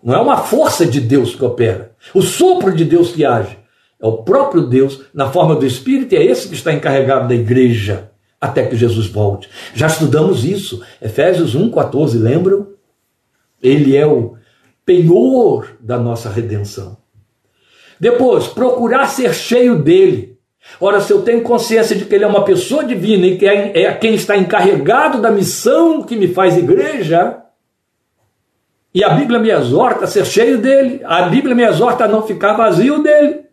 não 0.00 0.14
é 0.14 0.20
uma 0.20 0.36
força 0.36 0.86
de 0.86 1.00
Deus 1.00 1.34
que 1.34 1.44
opera, 1.44 1.96
o 2.14 2.22
sopro 2.22 2.72
de 2.72 2.84
Deus 2.84 3.10
que 3.10 3.24
age. 3.24 3.58
É 4.00 4.06
o 4.06 4.18
próprio 4.18 4.62
Deus 4.62 5.00
na 5.12 5.28
forma 5.28 5.56
do 5.56 5.66
Espírito 5.66 6.14
e 6.14 6.18
é 6.18 6.24
esse 6.24 6.48
que 6.48 6.54
está 6.54 6.72
encarregado 6.72 7.26
da 7.26 7.34
igreja 7.34 8.12
até 8.40 8.66
que 8.66 8.76
Jesus 8.76 9.08
volte. 9.08 9.48
Já 9.74 9.88
estudamos 9.88 10.44
isso. 10.44 10.80
Efésios 11.00 11.56
1,14, 11.56 12.20
lembram? 12.20 12.68
Ele 13.60 13.96
é 13.96 14.06
o 14.06 14.36
penhor 14.86 15.76
da 15.80 15.98
nossa 15.98 16.30
redenção. 16.30 16.96
Depois, 17.98 18.46
procurar 18.46 19.06
ser 19.08 19.34
cheio 19.34 19.82
dele. 19.82 20.31
Ora, 20.80 21.00
se 21.00 21.12
eu 21.12 21.22
tenho 21.22 21.42
consciência 21.42 21.94
de 21.96 22.04
que 22.04 22.14
ele 22.14 22.24
é 22.24 22.26
uma 22.26 22.44
pessoa 22.44 22.84
divina 22.84 23.26
e 23.26 23.36
que 23.36 23.46
é, 23.46 23.82
é 23.82 23.94
quem 23.94 24.14
está 24.14 24.36
encarregado 24.36 25.20
da 25.20 25.30
missão 25.30 26.02
que 26.02 26.16
me 26.16 26.28
faz 26.28 26.56
igreja, 26.56 27.42
e 28.94 29.02
a 29.02 29.10
Bíblia 29.10 29.38
me 29.38 29.50
exorta 29.50 30.04
a 30.04 30.08
ser 30.08 30.26
cheio 30.26 30.58
dele. 30.58 31.00
A 31.04 31.22
Bíblia 31.22 31.54
me 31.54 31.62
exorta 31.62 32.04
a 32.04 32.08
não 32.08 32.22
ficar 32.22 32.52
vazio 32.52 33.02
dele. 33.02 33.46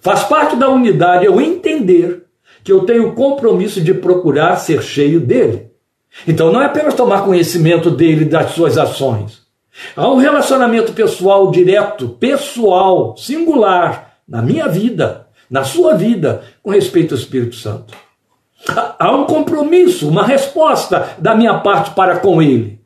Faz 0.00 0.24
parte 0.24 0.56
da 0.56 0.68
unidade 0.68 1.24
eu 1.24 1.40
entender 1.40 2.24
que 2.62 2.70
eu 2.70 2.84
tenho 2.84 3.08
o 3.08 3.14
compromisso 3.14 3.80
de 3.80 3.92
procurar 3.92 4.56
ser 4.56 4.82
cheio 4.82 5.20
dele. 5.20 5.70
Então 6.26 6.52
não 6.52 6.60
é 6.60 6.66
apenas 6.66 6.94
tomar 6.94 7.24
conhecimento 7.24 7.90
dele 7.90 8.24
das 8.24 8.52
suas 8.52 8.78
ações. 8.78 9.42
Há 9.96 10.08
um 10.08 10.16
relacionamento 10.16 10.92
pessoal 10.92 11.50
direto, 11.50 12.10
pessoal, 12.10 13.16
singular, 13.16 14.18
na 14.28 14.42
minha 14.42 14.68
vida, 14.68 15.21
na 15.52 15.62
sua 15.62 15.94
vida, 15.94 16.42
com 16.62 16.70
respeito 16.70 17.14
ao 17.14 17.20
Espírito 17.20 17.54
Santo. 17.54 17.94
Há 18.98 19.14
um 19.14 19.26
compromisso, 19.26 20.08
uma 20.08 20.24
resposta 20.24 21.10
da 21.18 21.34
minha 21.34 21.58
parte 21.58 21.90
para 21.90 22.16
com 22.16 22.40
ele. 22.40 22.80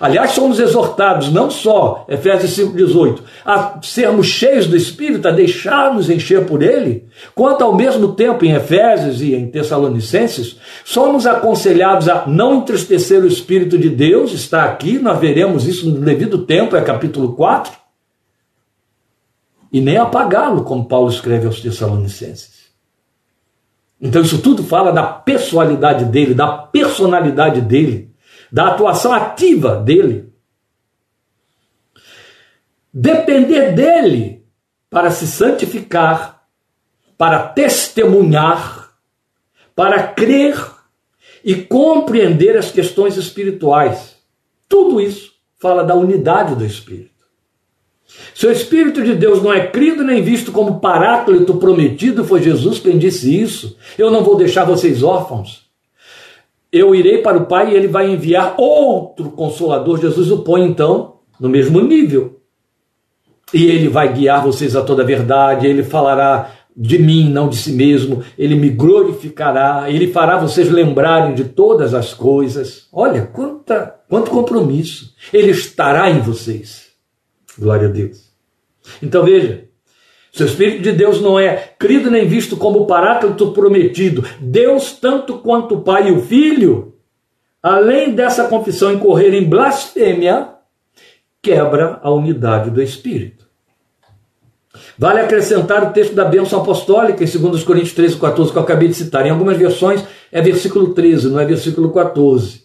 Aliás, 0.00 0.30
somos 0.30 0.58
exortados 0.58 1.30
não 1.30 1.50
só, 1.50 2.06
Efésios 2.08 2.56
5,18, 2.56 3.18
a 3.44 3.78
sermos 3.82 4.26
cheios 4.26 4.66
do 4.66 4.76
Espírito, 4.76 5.28
a 5.28 5.30
deixar-nos 5.30 6.08
encher 6.08 6.46
por 6.46 6.62
Ele, 6.62 7.04
quanto 7.34 7.62
ao 7.62 7.74
mesmo 7.74 8.14
tempo 8.14 8.46
em 8.46 8.52
Efésios 8.52 9.20
e 9.20 9.34
em 9.34 9.46
Tessalonicenses, 9.46 10.56
somos 10.86 11.26
aconselhados 11.26 12.08
a 12.08 12.24
não 12.26 12.54
entristecer 12.54 13.22
o 13.22 13.26
Espírito 13.26 13.76
de 13.76 13.90
Deus, 13.90 14.32
está 14.32 14.64
aqui, 14.64 14.98
nós 14.98 15.18
veremos 15.20 15.68
isso 15.68 15.88
no 15.90 16.00
devido 16.00 16.38
tempo, 16.38 16.74
é 16.76 16.80
capítulo 16.80 17.34
4, 17.34 17.83
e 19.74 19.80
nem 19.80 19.96
apagá-lo, 19.96 20.62
como 20.62 20.86
Paulo 20.86 21.10
escreve 21.10 21.48
aos 21.48 21.60
Tessalonicenses. 21.60 22.70
Então, 24.00 24.22
isso 24.22 24.40
tudo 24.40 24.62
fala 24.62 24.92
da 24.92 25.02
pessoalidade 25.02 26.04
dele, 26.04 26.32
da 26.32 26.56
personalidade 26.56 27.60
dele 27.60 28.14
da 28.52 28.68
atuação 28.68 29.12
ativa 29.12 29.74
dele. 29.74 30.32
Depender 32.92 33.72
dele 33.72 34.46
para 34.88 35.10
se 35.10 35.26
santificar, 35.26 36.46
para 37.18 37.48
testemunhar, 37.48 38.92
para 39.74 40.06
crer 40.06 40.56
e 41.44 41.56
compreender 41.56 42.56
as 42.56 42.70
questões 42.70 43.16
espirituais. 43.16 44.16
Tudo 44.68 45.00
isso 45.00 45.32
fala 45.58 45.82
da 45.82 45.96
unidade 45.96 46.54
do 46.54 46.64
Espírito. 46.64 47.13
Se 48.34 48.46
o 48.46 48.52
Espírito 48.52 49.02
de 49.02 49.14
Deus 49.14 49.42
não 49.42 49.52
é 49.52 49.66
crido 49.66 50.04
nem 50.04 50.22
visto 50.22 50.52
como 50.52 50.80
paráclito 50.80 51.54
prometido, 51.54 52.24
foi 52.24 52.42
Jesus 52.42 52.78
quem 52.78 52.98
disse 52.98 53.40
isso. 53.40 53.76
Eu 53.98 54.10
não 54.10 54.22
vou 54.22 54.36
deixar 54.36 54.64
vocês 54.64 55.02
órfãos 55.02 55.64
eu 56.74 56.92
irei 56.92 57.18
para 57.18 57.38
o 57.38 57.46
Pai 57.46 57.70
e 57.70 57.76
ele 57.76 57.86
vai 57.86 58.10
enviar 58.10 58.56
outro 58.58 59.30
consolador. 59.30 60.00
Jesus 60.00 60.32
o 60.32 60.38
põe 60.38 60.64
então 60.64 61.18
no 61.38 61.48
mesmo 61.48 61.80
nível. 61.80 62.40
E 63.52 63.66
ele 63.66 63.88
vai 63.88 64.12
guiar 64.12 64.42
vocês 64.42 64.74
a 64.74 64.82
toda 64.82 65.04
a 65.04 65.06
verdade, 65.06 65.68
ele 65.68 65.84
falará 65.84 66.50
de 66.76 66.98
mim, 66.98 67.30
não 67.30 67.48
de 67.48 67.56
si 67.56 67.70
mesmo, 67.70 68.24
ele 68.36 68.56
me 68.56 68.68
glorificará, 68.68 69.84
ele 69.88 70.10
fará 70.10 70.36
vocês 70.36 70.68
lembrarem 70.68 71.32
de 71.32 71.44
todas 71.44 71.94
as 71.94 72.12
coisas. 72.12 72.88
Olha, 72.92 73.22
quanta, 73.32 73.94
quanto 74.08 74.32
compromisso. 74.32 75.14
Ele 75.32 75.52
estará 75.52 76.10
em 76.10 76.18
vocês. 76.18 76.83
Glória 77.58 77.88
a 77.88 77.90
Deus. 77.90 78.32
Então 79.02 79.24
veja, 79.24 79.64
se 80.32 80.42
o 80.42 80.46
Espírito 80.46 80.82
de 80.82 80.92
Deus 80.92 81.20
não 81.20 81.38
é 81.38 81.74
crido 81.78 82.10
nem 82.10 82.26
visto 82.26 82.56
como 82.56 82.86
paráclito 82.86 83.52
prometido, 83.52 84.24
Deus, 84.40 84.92
tanto 84.92 85.38
quanto 85.38 85.76
o 85.76 85.80
Pai 85.82 86.08
e 86.08 86.12
o 86.12 86.22
Filho, 86.22 86.94
além 87.62 88.14
dessa 88.14 88.48
confissão 88.48 88.92
incorrer 88.92 89.32
em 89.32 89.44
blasfêmia, 89.44 90.50
quebra 91.40 92.00
a 92.02 92.10
unidade 92.10 92.70
do 92.70 92.82
Espírito. 92.82 93.44
Vale 94.98 95.20
acrescentar 95.20 95.84
o 95.84 95.92
texto 95.92 96.14
da 96.14 96.24
bênção 96.24 96.60
apostólica 96.60 97.22
em 97.22 97.26
2 97.26 97.62
Coríntios 97.62 97.94
13, 97.94 98.16
14, 98.16 98.52
que 98.52 98.58
eu 98.58 98.62
acabei 98.62 98.88
de 98.88 98.94
citar. 98.94 99.26
Em 99.26 99.30
algumas 99.30 99.56
versões 99.56 100.04
é 100.32 100.40
versículo 100.40 100.94
13, 100.94 101.30
não 101.30 101.40
é 101.40 101.44
versículo 101.44 101.92
14. 101.92 102.64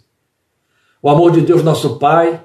O 1.02 1.10
amor 1.10 1.32
de 1.32 1.42
Deus, 1.42 1.64
nosso 1.64 1.98
Pai, 1.98 2.44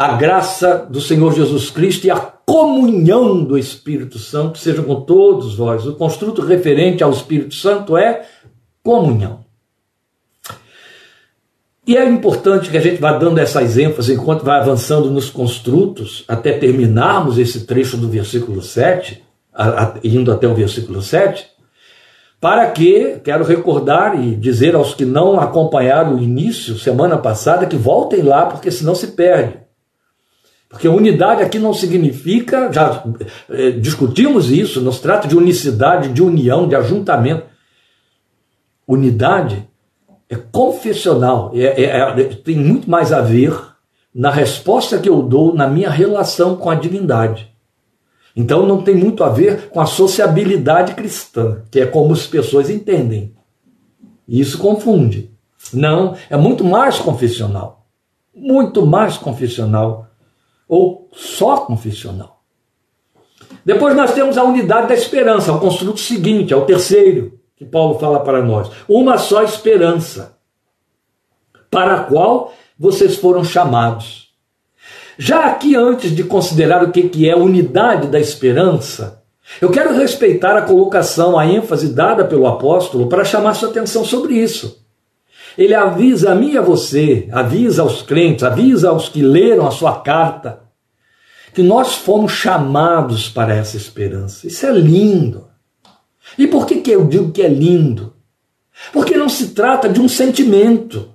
a 0.00 0.16
graça 0.16 0.86
do 0.88 0.98
Senhor 0.98 1.30
Jesus 1.34 1.68
Cristo 1.68 2.06
e 2.06 2.10
a 2.10 2.16
comunhão 2.16 3.44
do 3.44 3.58
Espírito 3.58 4.18
Santo 4.18 4.56
seja 4.56 4.82
com 4.82 5.02
todos 5.02 5.54
vós. 5.54 5.86
O 5.86 5.94
construto 5.94 6.40
referente 6.40 7.04
ao 7.04 7.10
Espírito 7.10 7.54
Santo 7.54 7.98
é 7.98 8.26
comunhão. 8.82 9.40
E 11.86 11.98
é 11.98 12.08
importante 12.08 12.70
que 12.70 12.78
a 12.78 12.80
gente 12.80 12.98
vá 12.98 13.12
dando 13.12 13.40
essas 13.40 13.76
ênfases 13.76 14.16
enquanto 14.16 14.42
vai 14.42 14.58
avançando 14.58 15.10
nos 15.10 15.28
construtos, 15.28 16.24
até 16.26 16.54
terminarmos 16.54 17.36
esse 17.36 17.66
trecho 17.66 17.98
do 17.98 18.08
versículo 18.08 18.62
7, 18.62 19.22
indo 20.02 20.32
até 20.32 20.48
o 20.48 20.54
versículo 20.54 21.02
7, 21.02 21.46
para 22.40 22.70
que, 22.70 23.20
quero 23.22 23.44
recordar 23.44 24.18
e 24.18 24.34
dizer 24.34 24.74
aos 24.74 24.94
que 24.94 25.04
não 25.04 25.38
acompanharam 25.38 26.14
o 26.14 26.22
início, 26.22 26.78
semana 26.78 27.18
passada, 27.18 27.66
que 27.66 27.76
voltem 27.76 28.22
lá, 28.22 28.46
porque 28.46 28.70
senão 28.70 28.94
se 28.94 29.08
perde. 29.08 29.68
Porque 30.70 30.86
unidade 30.86 31.42
aqui 31.42 31.58
não 31.58 31.74
significa, 31.74 32.72
já 32.72 33.04
é, 33.50 33.72
discutimos 33.72 34.52
isso, 34.52 34.80
não 34.80 34.92
se 34.92 35.02
trata 35.02 35.26
de 35.26 35.36
unicidade, 35.36 36.10
de 36.10 36.22
união, 36.22 36.68
de 36.68 36.76
ajuntamento. 36.76 37.44
Unidade 38.86 39.68
é 40.28 40.36
confessional, 40.36 41.50
é, 41.54 41.82
é, 41.82 41.84
é, 41.86 42.24
tem 42.36 42.56
muito 42.56 42.88
mais 42.88 43.12
a 43.12 43.20
ver 43.20 43.52
na 44.14 44.30
resposta 44.30 44.98
que 44.98 45.08
eu 45.08 45.22
dou 45.22 45.52
na 45.52 45.66
minha 45.66 45.90
relação 45.90 46.56
com 46.56 46.70
a 46.70 46.76
divindade. 46.76 47.52
Então 48.34 48.64
não 48.64 48.82
tem 48.82 48.94
muito 48.94 49.24
a 49.24 49.28
ver 49.28 49.70
com 49.70 49.80
a 49.80 49.86
sociabilidade 49.86 50.94
cristã, 50.94 51.62
que 51.68 51.80
é 51.80 51.86
como 51.86 52.12
as 52.12 52.28
pessoas 52.28 52.70
entendem. 52.70 53.34
E 54.26 54.40
isso 54.40 54.56
confunde. 54.58 55.32
Não, 55.72 56.14
é 56.28 56.36
muito 56.36 56.64
mais 56.64 56.98
confessional. 56.98 57.86
Muito 58.32 58.86
mais 58.86 59.18
confessional. 59.18 60.09
Ou 60.70 61.08
só 61.12 61.56
confessional. 61.58 62.44
Depois 63.64 63.96
nós 63.96 64.14
temos 64.14 64.38
a 64.38 64.44
unidade 64.44 64.86
da 64.86 64.94
esperança, 64.94 65.52
o 65.52 65.58
construto 65.58 65.98
seguinte, 65.98 66.52
é 66.52 66.56
o 66.56 66.64
terceiro 66.64 67.40
que 67.56 67.64
Paulo 67.64 67.98
fala 67.98 68.20
para 68.20 68.40
nós. 68.40 68.70
Uma 68.88 69.18
só 69.18 69.42
esperança, 69.42 70.38
para 71.68 71.96
a 71.96 72.04
qual 72.04 72.54
vocês 72.78 73.16
foram 73.16 73.42
chamados. 73.42 74.30
Já 75.18 75.46
aqui, 75.46 75.74
antes 75.74 76.14
de 76.14 76.22
considerar 76.22 76.84
o 76.84 76.92
que 76.92 77.28
é 77.28 77.34
unidade 77.34 78.06
da 78.06 78.20
esperança, 78.20 79.24
eu 79.60 79.72
quero 79.72 79.92
respeitar 79.92 80.56
a 80.56 80.62
colocação, 80.62 81.36
a 81.36 81.44
ênfase 81.44 81.92
dada 81.92 82.24
pelo 82.24 82.46
apóstolo 82.46 83.08
para 83.08 83.24
chamar 83.24 83.54
sua 83.54 83.70
atenção 83.70 84.04
sobre 84.04 84.34
isso. 84.34 84.79
Ele 85.56 85.74
avisa 85.74 86.32
a 86.32 86.34
mim 86.34 86.52
e 86.52 86.58
a 86.58 86.62
você, 86.62 87.28
avisa 87.32 87.82
aos 87.82 88.02
crentes, 88.02 88.44
avisa 88.44 88.90
aos 88.90 89.08
que 89.08 89.22
leram 89.22 89.66
a 89.66 89.70
sua 89.70 90.00
carta, 90.00 90.60
que 91.52 91.62
nós 91.62 91.94
fomos 91.94 92.32
chamados 92.32 93.28
para 93.28 93.54
essa 93.54 93.76
esperança. 93.76 94.46
Isso 94.46 94.64
é 94.66 94.72
lindo. 94.72 95.48
E 96.38 96.46
por 96.46 96.66
que, 96.66 96.80
que 96.80 96.90
eu 96.90 97.06
digo 97.06 97.32
que 97.32 97.42
é 97.42 97.48
lindo? 97.48 98.14
Porque 98.92 99.16
não 99.16 99.28
se 99.28 99.48
trata 99.48 99.88
de 99.88 100.00
um 100.00 100.08
sentimento, 100.08 101.10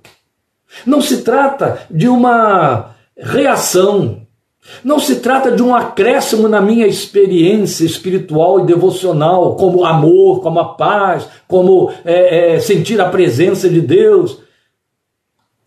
não 0.84 1.00
se 1.00 1.22
trata 1.22 1.80
de 1.90 2.08
uma 2.08 2.94
reação, 3.16 4.25
não 4.84 4.98
se 4.98 5.16
trata 5.16 5.50
de 5.50 5.62
um 5.62 5.74
acréscimo 5.74 6.48
na 6.48 6.60
minha 6.60 6.86
experiência 6.86 7.84
espiritual 7.84 8.60
e 8.60 8.66
devocional, 8.66 9.56
como 9.56 9.84
amor, 9.84 10.40
como 10.40 10.60
a 10.60 10.64
paz, 10.64 11.26
como 11.48 11.90
é, 12.04 12.54
é, 12.54 12.60
sentir 12.60 13.00
a 13.00 13.08
presença 13.08 13.68
de 13.68 13.80
Deus. 13.80 14.38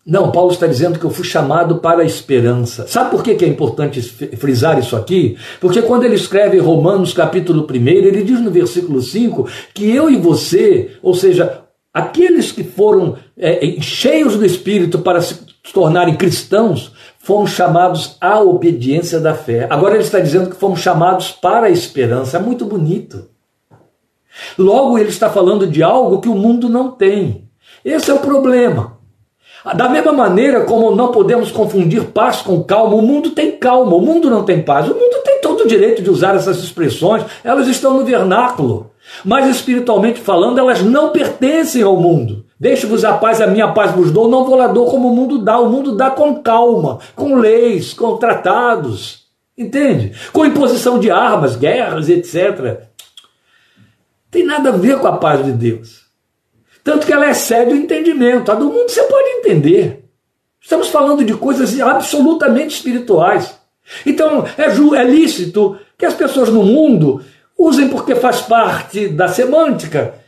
Não, 0.06 0.32
Paulo 0.32 0.50
está 0.50 0.66
dizendo 0.66 0.98
que 0.98 1.04
eu 1.04 1.10
fui 1.10 1.24
chamado 1.24 1.76
para 1.76 2.02
a 2.02 2.06
esperança. 2.06 2.86
Sabe 2.88 3.10
por 3.10 3.22
que 3.22 3.44
é 3.44 3.48
importante 3.48 4.00
frisar 4.02 4.78
isso 4.78 4.96
aqui? 4.96 5.36
Porque 5.60 5.82
quando 5.82 6.04
ele 6.04 6.14
escreve 6.14 6.58
Romanos 6.58 7.12
capítulo 7.12 7.66
1, 7.70 7.88
ele 7.88 8.22
diz 8.22 8.40
no 8.40 8.50
versículo 8.50 9.00
5 9.00 9.46
que 9.74 9.90
eu 9.90 10.10
e 10.10 10.16
você, 10.16 10.92
ou 11.02 11.14
seja, 11.14 11.60
aqueles 11.92 12.50
que 12.50 12.64
foram 12.64 13.16
é, 13.36 13.76
cheios 13.80 14.36
do 14.36 14.44
Espírito 14.44 14.98
para 14.98 15.20
se 15.20 15.38
tornarem 15.72 16.16
cristãos, 16.16 16.92
fomos 17.22 17.50
chamados 17.50 18.16
à 18.20 18.40
obediência 18.40 19.20
da 19.20 19.34
fé. 19.34 19.66
Agora 19.70 19.94
ele 19.94 20.02
está 20.02 20.18
dizendo 20.18 20.50
que 20.50 20.56
fomos 20.56 20.80
chamados 20.80 21.30
para 21.30 21.66
a 21.66 21.70
esperança. 21.70 22.38
É 22.38 22.40
muito 22.40 22.64
bonito. 22.64 23.28
Logo, 24.58 24.98
ele 24.98 25.10
está 25.10 25.28
falando 25.28 25.66
de 25.66 25.82
algo 25.82 26.20
que 26.20 26.28
o 26.28 26.34
mundo 26.34 26.68
não 26.68 26.90
tem. 26.90 27.48
Esse 27.84 28.10
é 28.10 28.14
o 28.14 28.20
problema. 28.20 28.98
Da 29.76 29.88
mesma 29.90 30.12
maneira 30.12 30.64
como 30.64 30.96
não 30.96 31.12
podemos 31.12 31.52
confundir 31.52 32.04
paz 32.04 32.40
com 32.40 32.64
calma, 32.64 32.94
o 32.94 33.02
mundo 33.02 33.30
tem 33.30 33.52
calma, 33.52 33.94
o 33.94 34.00
mundo 34.00 34.30
não 34.30 34.42
tem 34.42 34.62
paz. 34.62 34.88
O 34.88 34.94
mundo 34.94 35.22
tem 35.22 35.40
todo 35.42 35.64
o 35.64 35.68
direito 35.68 36.02
de 36.02 36.08
usar 36.08 36.34
essas 36.34 36.62
expressões, 36.62 37.24
elas 37.44 37.68
estão 37.68 37.98
no 37.98 38.04
vernáculo. 38.04 38.90
Mas 39.22 39.46
espiritualmente 39.48 40.20
falando, 40.20 40.58
elas 40.58 40.82
não 40.82 41.10
pertencem 41.10 41.82
ao 41.82 41.96
mundo. 41.96 42.46
Deixe-vos 42.60 43.06
a 43.06 43.14
paz, 43.14 43.40
a 43.40 43.46
minha 43.46 43.72
paz 43.72 43.92
vos 43.92 44.10
dou, 44.12 44.28
não 44.28 44.44
vou 44.44 44.54
lá 44.54 44.66
dou 44.66 44.84
como 44.90 45.10
o 45.10 45.16
mundo 45.16 45.38
dá. 45.38 45.58
O 45.58 45.70
mundo 45.70 45.96
dá 45.96 46.10
com 46.10 46.42
calma, 46.42 46.98
com 47.16 47.36
leis, 47.36 47.94
com 47.94 48.18
tratados. 48.18 49.24
Entende? 49.56 50.12
Com 50.30 50.44
imposição 50.44 50.98
de 50.98 51.10
armas, 51.10 51.56
guerras, 51.56 52.10
etc. 52.10 52.82
Tem 54.30 54.44
nada 54.44 54.68
a 54.68 54.72
ver 54.72 54.98
com 54.98 55.06
a 55.06 55.16
paz 55.16 55.42
de 55.42 55.52
Deus. 55.52 56.02
Tanto 56.84 57.06
que 57.06 57.12
ela 57.14 57.30
excede 57.30 57.72
o 57.72 57.76
entendimento. 57.76 58.52
A 58.52 58.54
do 58.54 58.66
mundo 58.66 58.90
você 58.90 59.04
pode 59.04 59.28
entender. 59.38 60.04
Estamos 60.60 60.88
falando 60.88 61.24
de 61.24 61.32
coisas 61.32 61.80
absolutamente 61.80 62.76
espirituais. 62.76 63.58
Então, 64.04 64.44
é, 64.58 64.64
é 64.64 65.04
lícito 65.04 65.78
que 65.96 66.04
as 66.04 66.14
pessoas 66.14 66.50
no 66.50 66.62
mundo 66.62 67.24
usem 67.58 67.88
porque 67.88 68.14
faz 68.14 68.42
parte 68.42 69.08
da 69.08 69.28
semântica 69.28 70.19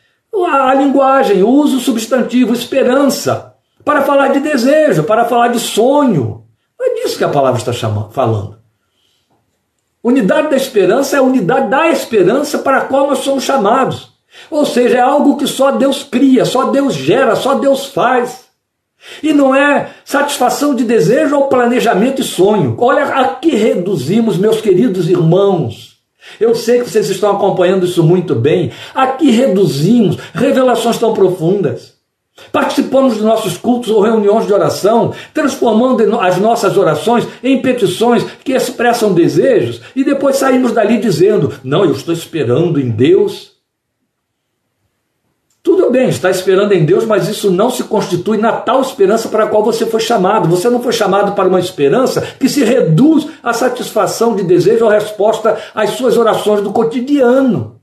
a, 0.47 0.75
linguagem, 0.75 1.43
o 1.43 1.49
uso 1.49 1.79
substantivo 1.79 2.55
esperança, 2.55 3.55
para 3.85 4.03
falar 4.03 4.29
de 4.29 4.41
desejo, 4.41 5.05
para 5.05 5.25
falar 5.25 5.49
de 5.49 5.61
sonho. 5.61 6.45
Não 6.79 6.87
é 6.87 6.95
disso 6.95 7.19
que 7.19 7.25
a 7.25 7.29
palavra 7.29 7.59
está 7.59 7.73
chamando, 7.73 8.11
falando. 8.11 8.59
Unidade 10.03 10.49
da 10.49 10.57
esperança 10.57 11.17
é 11.17 11.19
a 11.21 11.23
unidade 11.23 11.69
da 11.69 11.89
esperança 11.89 12.59
para 12.59 12.79
a 12.79 12.85
qual 12.87 13.09
nós 13.09 13.19
somos 13.19 13.45
chamados. 13.45 14.13
Ou 14.51 14.65
seja, 14.65 14.99
é 14.99 15.01
algo 15.01 15.37
que 15.37 15.47
só 15.47 15.71
Deus 15.71 16.03
cria, 16.03 16.45
só 16.45 16.71
Deus 16.71 16.95
gera, 16.95 17.37
só 17.37 17.55
Deus 17.55 17.87
faz. 17.87 18.47
E 19.23 19.33
não 19.33 19.55
é 19.55 19.91
satisfação 20.05 20.75
de 20.75 20.85
desejo 20.85 21.37
ou 21.37 21.49
planejamento 21.49 22.21
e 22.21 22.25
sonho. 22.25 22.77
Olha 22.79 23.05
a 23.05 23.35
que 23.37 23.51
reduzimos, 23.51 24.37
meus 24.37 24.61
queridos 24.61 25.09
irmãos. 25.09 25.92
Eu 26.41 26.55
sei 26.55 26.81
que 26.81 26.91
vocês 26.91 27.09
estão 27.11 27.31
acompanhando 27.31 27.87
isso 27.87 28.03
muito 28.03 28.35
bem. 28.35 28.71
Aqui 28.95 29.31
reduzimos 29.31 30.17
revelações 30.35 30.99
tão 30.99 31.13
profundas. 31.13 31.93
Participamos 32.51 33.15
dos 33.15 33.25
nossos 33.25 33.57
cultos 33.57 33.91
ou 33.91 34.01
reuniões 34.01 34.47
de 34.47 34.53
oração, 34.53 35.13
transformando 35.35 36.19
as 36.19 36.39
nossas 36.39 36.77
orações 36.77 37.27
em 37.43 37.61
petições 37.61 38.25
que 38.43 38.53
expressam 38.53 39.13
desejos 39.13 39.81
e 39.95 40.03
depois 40.03 40.37
saímos 40.37 40.73
dali 40.73 40.99
dizendo: 40.99 41.53
Não, 41.63 41.85
eu 41.85 41.93
estou 41.93 42.13
esperando 42.13 42.81
em 42.81 42.89
Deus 42.89 43.52
tudo 45.63 45.91
bem, 45.91 46.09
está 46.09 46.29
esperando 46.29 46.73
em 46.73 46.85
Deus, 46.85 47.05
mas 47.05 47.29
isso 47.29 47.49
não 47.49 47.71
se 47.71 47.85
constitui 47.85 48.37
na 48.37 48.53
tal 48.53 48.81
esperança 48.81 49.29
para 49.29 49.45
a 49.45 49.47
qual 49.47 49.63
você 49.63 49.87
foi 49.87 50.01
chamado. 50.01 50.49
Você 50.49 50.69
não 50.69 50.83
foi 50.83 50.93
chamado 50.93 51.33
para 51.33 51.49
uma 51.49 51.61
esperança 51.61 52.21
que 52.21 52.49
se 52.49 52.65
reduz 52.65 53.29
à 53.43 53.53
satisfação 53.53 54.35
de 54.35 54.43
desejo 54.43 54.85
ou 54.85 54.91
resposta 54.91 55.57
às 55.73 55.91
suas 55.91 56.17
orações 56.17 56.63
do 56.63 56.73
cotidiano. 56.73 57.81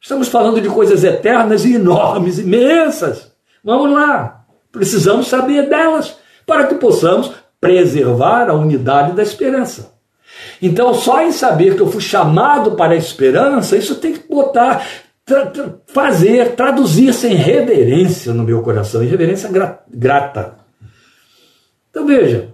Estamos 0.00 0.28
falando 0.28 0.60
de 0.60 0.68
coisas 0.68 1.04
eternas 1.04 1.66
e 1.66 1.74
enormes, 1.74 2.38
imensas. 2.38 3.30
Vamos 3.62 3.92
lá, 3.92 4.46
precisamos 4.72 5.28
saber 5.28 5.68
delas 5.68 6.16
para 6.46 6.66
que 6.66 6.76
possamos 6.76 7.30
preservar 7.60 8.48
a 8.48 8.54
unidade 8.54 9.12
da 9.12 9.22
esperança. 9.22 9.92
Então, 10.60 10.94
só 10.94 11.22
em 11.22 11.30
saber 11.30 11.76
que 11.76 11.82
eu 11.82 11.90
fui 11.90 12.00
chamado 12.00 12.72
para 12.72 12.94
a 12.94 12.96
esperança, 12.96 13.76
isso 13.76 13.96
tem 13.96 14.14
que 14.14 14.28
botar 14.28 14.84
tra 15.24 15.46
tra 15.46 15.74
fazer, 15.86 16.54
traduzir 16.56 17.12
sem 17.14 17.34
reverência 17.34 18.32
no 18.32 18.42
meu 18.42 18.62
coração, 18.62 19.02
e 19.02 19.06
reverência 19.06 19.48
gra 19.48 19.82
grata. 19.88 20.58
Então 21.90 22.06
veja, 22.06 22.52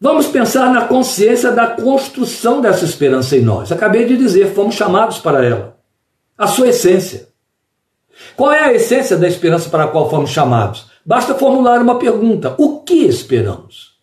vamos 0.00 0.26
pensar 0.26 0.72
na 0.72 0.86
consciência 0.86 1.52
da 1.52 1.68
construção 1.68 2.60
dessa 2.60 2.84
esperança 2.84 3.36
em 3.36 3.42
nós. 3.42 3.70
Acabei 3.70 4.06
de 4.06 4.16
dizer, 4.16 4.52
fomos 4.54 4.74
chamados 4.74 5.18
para 5.18 5.44
ela, 5.44 5.78
a 6.36 6.46
sua 6.46 6.68
essência. 6.68 7.28
Qual 8.36 8.52
é 8.52 8.64
a 8.64 8.72
essência 8.72 9.16
da 9.16 9.26
esperança 9.26 9.70
para 9.70 9.84
a 9.84 9.88
qual 9.88 10.10
fomos 10.10 10.30
chamados? 10.30 10.86
Basta 11.04 11.34
formular 11.34 11.80
uma 11.80 11.98
pergunta: 11.98 12.54
o 12.58 12.80
que 12.80 13.06
esperamos? 13.06 13.94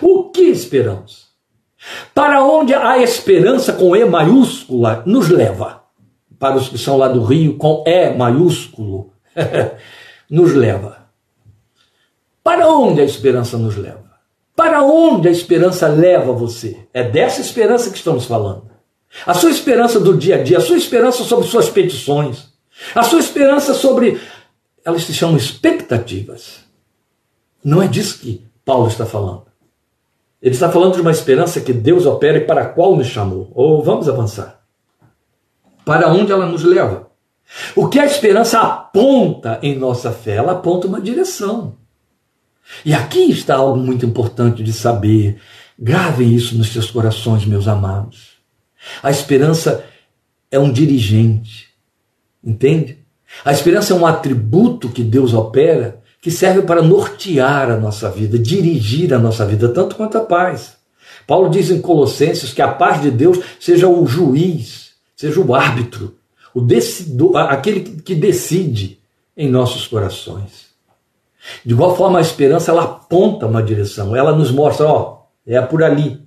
O 0.00 0.30
que 0.30 0.42
esperamos? 0.42 1.29
Para 2.14 2.42
onde 2.44 2.74
a 2.74 2.98
esperança 2.98 3.72
com 3.72 3.94
E 3.94 4.04
maiúscula 4.04 5.02
nos 5.06 5.28
leva? 5.28 5.82
Para 6.38 6.56
os 6.56 6.68
que 6.68 6.78
são 6.78 6.96
lá 6.96 7.08
do 7.08 7.22
Rio, 7.22 7.56
com 7.56 7.84
E 7.86 8.10
maiúsculo, 8.10 9.12
nos 10.28 10.54
leva. 10.54 11.06
Para 12.42 12.68
onde 12.68 13.00
a 13.00 13.04
esperança 13.04 13.58
nos 13.58 13.76
leva? 13.76 14.10
Para 14.56 14.82
onde 14.82 15.28
a 15.28 15.30
esperança 15.30 15.88
leva 15.88 16.32
você? 16.32 16.86
É 16.92 17.02
dessa 17.02 17.40
esperança 17.40 17.90
que 17.90 17.96
estamos 17.96 18.24
falando. 18.24 18.70
A 19.26 19.34
sua 19.34 19.50
esperança 19.50 19.98
do 19.98 20.16
dia 20.16 20.36
a 20.36 20.42
dia, 20.42 20.58
a 20.58 20.60
sua 20.60 20.76
esperança 20.76 21.24
sobre 21.24 21.46
suas 21.46 21.68
petições, 21.68 22.48
a 22.94 23.02
sua 23.02 23.20
esperança 23.20 23.74
sobre. 23.74 24.20
Elas 24.84 25.04
se 25.04 25.12
chamam 25.12 25.36
expectativas. 25.36 26.60
Não 27.62 27.82
é 27.82 27.86
disso 27.86 28.18
que 28.18 28.44
Paulo 28.64 28.88
está 28.88 29.04
falando. 29.04 29.49
Ele 30.42 30.54
está 30.54 30.70
falando 30.70 30.94
de 30.94 31.00
uma 31.00 31.10
esperança 31.10 31.60
que 31.60 31.72
Deus 31.72 32.06
opera 32.06 32.38
e 32.38 32.44
para 32.44 32.62
a 32.62 32.68
qual 32.68 32.96
nos 32.96 33.06
chamou. 33.06 33.50
Ou 33.54 33.82
vamos 33.82 34.08
avançar. 34.08 34.60
Para 35.84 36.08
onde 36.08 36.32
ela 36.32 36.46
nos 36.46 36.64
leva? 36.64 37.10
O 37.74 37.88
que 37.88 37.98
a 37.98 38.06
esperança 38.06 38.60
aponta 38.60 39.58
em 39.62 39.76
nossa 39.76 40.12
fé? 40.12 40.36
Ela 40.36 40.52
aponta 40.52 40.86
uma 40.86 41.00
direção. 41.00 41.76
E 42.84 42.94
aqui 42.94 43.30
está 43.30 43.56
algo 43.56 43.78
muito 43.78 44.06
importante 44.06 44.62
de 44.62 44.72
saber. 44.72 45.40
Gravem 45.78 46.32
isso 46.34 46.56
nos 46.56 46.72
seus 46.72 46.90
corações, 46.90 47.44
meus 47.44 47.66
amados. 47.66 48.38
A 49.02 49.10
esperança 49.10 49.84
é 50.50 50.58
um 50.58 50.72
dirigente. 50.72 51.68
Entende? 52.42 52.98
A 53.44 53.52
esperança 53.52 53.92
é 53.92 53.96
um 53.96 54.06
atributo 54.06 54.88
que 54.88 55.02
Deus 55.02 55.34
opera 55.34 55.99
que 56.20 56.30
serve 56.30 56.62
para 56.62 56.82
nortear 56.82 57.70
a 57.70 57.76
nossa 57.76 58.10
vida, 58.10 58.38
dirigir 58.38 59.14
a 59.14 59.18
nossa 59.18 59.46
vida, 59.46 59.68
tanto 59.68 59.96
quanto 59.96 60.18
a 60.18 60.20
paz. 60.20 60.76
Paulo 61.26 61.48
diz 61.48 61.70
em 61.70 61.80
Colossenses 61.80 62.52
que 62.52 62.60
a 62.60 62.68
paz 62.68 63.00
de 63.00 63.10
Deus 63.10 63.38
seja 63.58 63.88
o 63.88 64.06
juiz, 64.06 64.90
seja 65.16 65.40
o 65.40 65.54
árbitro, 65.54 66.16
o 66.54 66.66
aquele 67.36 67.80
que 67.80 68.14
decide 68.14 69.00
em 69.36 69.48
nossos 69.48 69.86
corações. 69.86 70.70
De 71.64 71.72
igual 71.72 71.96
forma, 71.96 72.18
a 72.18 72.22
esperança 72.22 72.70
ela 72.70 72.82
aponta 72.82 73.46
uma 73.46 73.62
direção, 73.62 74.14
ela 74.14 74.36
nos 74.36 74.50
mostra, 74.50 74.86
ó, 74.86 75.22
é 75.46 75.60
por 75.60 75.82
ali. 75.82 76.20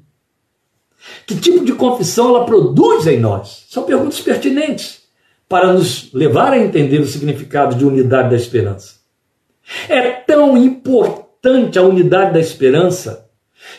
Que 1.27 1.35
tipo 1.35 1.63
de 1.63 1.73
confissão 1.73 2.29
ela 2.29 2.45
produz 2.45 3.05
em 3.05 3.19
nós? 3.19 3.65
São 3.69 3.83
perguntas 3.83 4.19
pertinentes 4.21 5.03
para 5.47 5.71
nos 5.71 6.11
levar 6.13 6.53
a 6.53 6.59
entender 6.59 6.99
o 6.99 7.07
significado 7.07 7.75
de 7.75 7.85
unidade 7.85 8.29
da 8.29 8.35
esperança. 8.35 9.02
É 9.87 10.11
tão 10.11 10.57
importante 10.57 11.77
a 11.77 11.83
unidade 11.83 12.33
da 12.33 12.39
esperança 12.39 13.23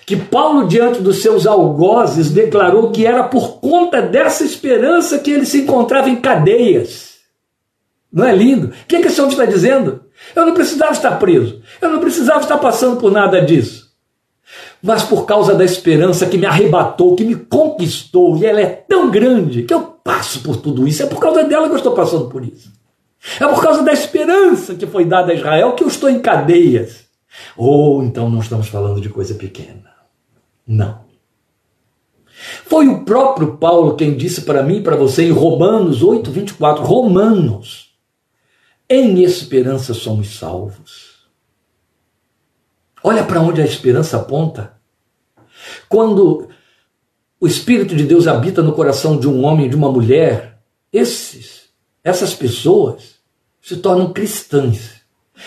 que 0.06 0.16
Paulo, 0.16 0.66
diante 0.66 1.00
dos 1.00 1.20
seus 1.22 1.46
algozes, 1.46 2.30
declarou 2.30 2.90
que 2.90 3.06
era 3.06 3.24
por 3.24 3.60
conta 3.60 4.00
dessa 4.02 4.44
esperança 4.44 5.18
que 5.18 5.30
ele 5.30 5.46
se 5.46 5.62
encontrava 5.62 6.08
em 6.08 6.16
cadeias. 6.16 7.14
Não 8.12 8.24
é 8.24 8.34
lindo? 8.34 8.68
O 8.68 8.86
que, 8.86 8.96
é 8.96 9.00
que 9.00 9.08
esse 9.08 9.20
homem 9.20 9.32
está 9.32 9.44
dizendo? 9.44 10.02
Eu 10.34 10.46
não 10.46 10.54
precisava 10.54 10.92
estar 10.92 11.18
preso, 11.18 11.60
eu 11.80 11.90
não 11.90 12.00
precisava 12.00 12.40
estar 12.40 12.58
passando 12.58 12.98
por 12.98 13.10
nada 13.10 13.40
disso. 13.40 13.84
Mas 14.82 15.02
por 15.02 15.24
causa 15.24 15.54
da 15.54 15.64
esperança 15.64 16.26
que 16.26 16.38
me 16.38 16.46
arrebatou, 16.46 17.16
que 17.16 17.24
me 17.24 17.34
conquistou, 17.34 18.36
e 18.36 18.46
ela 18.46 18.60
é 18.60 18.66
tão 18.66 19.10
grande 19.10 19.62
que 19.62 19.74
eu 19.74 19.80
passo 19.82 20.40
por 20.42 20.56
tudo 20.56 20.86
isso, 20.86 21.02
é 21.02 21.06
por 21.06 21.18
causa 21.18 21.42
dela 21.44 21.66
que 21.66 21.72
eu 21.72 21.78
estou 21.78 21.92
passando 21.92 22.28
por 22.28 22.44
isso. 22.44 22.70
É 23.40 23.46
por 23.46 23.62
causa 23.62 23.82
da 23.82 23.92
esperança 23.92 24.74
que 24.74 24.86
foi 24.86 25.04
dada 25.04 25.32
a 25.32 25.34
Israel 25.34 25.72
que 25.72 25.82
eu 25.82 25.88
estou 25.88 26.10
em 26.10 26.20
cadeias. 26.20 27.04
Ou 27.56 27.98
oh, 27.98 28.02
então 28.02 28.28
não 28.28 28.40
estamos 28.40 28.68
falando 28.68 29.00
de 29.00 29.08
coisa 29.08 29.34
pequena. 29.34 29.92
Não. 30.66 31.04
Foi 32.66 32.86
o 32.88 33.04
próprio 33.04 33.56
Paulo 33.56 33.96
quem 33.96 34.16
disse 34.16 34.42
para 34.42 34.62
mim 34.62 34.76
e 34.76 34.82
para 34.82 34.96
você 34.96 35.24
em 35.24 35.30
Romanos 35.30 36.02
8, 36.02 36.30
24: 36.30 36.84
Romanos, 36.84 37.94
em 38.88 39.22
esperança 39.22 39.94
somos 39.94 40.36
salvos. 40.36 41.14
Olha 43.02 43.24
para 43.24 43.40
onde 43.40 43.60
a 43.60 43.64
esperança 43.64 44.16
aponta. 44.16 44.74
Quando 45.88 46.48
o 47.40 47.46
Espírito 47.46 47.94
de 47.94 48.04
Deus 48.04 48.26
habita 48.26 48.62
no 48.62 48.72
coração 48.72 49.18
de 49.18 49.28
um 49.28 49.44
homem 49.44 49.66
e 49.66 49.68
de 49.68 49.76
uma 49.76 49.90
mulher, 49.90 50.58
esses, 50.92 51.68
essas 52.02 52.34
pessoas 52.34 53.13
se 53.64 53.78
tornam 53.78 54.12
cristãs. 54.12 55.00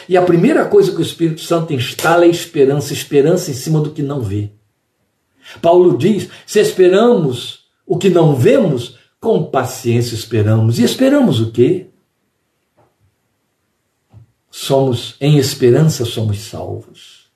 E 0.10 0.18
a 0.18 0.24
primeira 0.24 0.66
coisa 0.66 0.92
que 0.92 0.98
o 0.98 1.04
Espírito 1.04 1.42
Santo 1.42 1.72
instala 1.72 2.26
é 2.26 2.30
esperança, 2.30 2.92
esperança 2.92 3.52
em 3.52 3.54
cima 3.54 3.80
do 3.80 3.92
que 3.92 4.02
não 4.02 4.22
vê. 4.22 4.50
Paulo 5.62 5.96
diz: 5.96 6.28
se 6.46 6.60
esperamos 6.60 7.66
o 7.86 7.98
que 7.98 8.10
não 8.10 8.36
vemos, 8.36 8.98
com 9.22 9.44
paciência 9.44 10.16
esperamos. 10.16 10.80
E 10.80 10.84
esperamos 10.84 11.40
o 11.40 11.52
quê? 11.52 11.88
Somos, 14.50 15.16
em 15.22 15.38
esperança, 15.38 16.04
somos 16.04 16.40
salvos. 16.40 17.28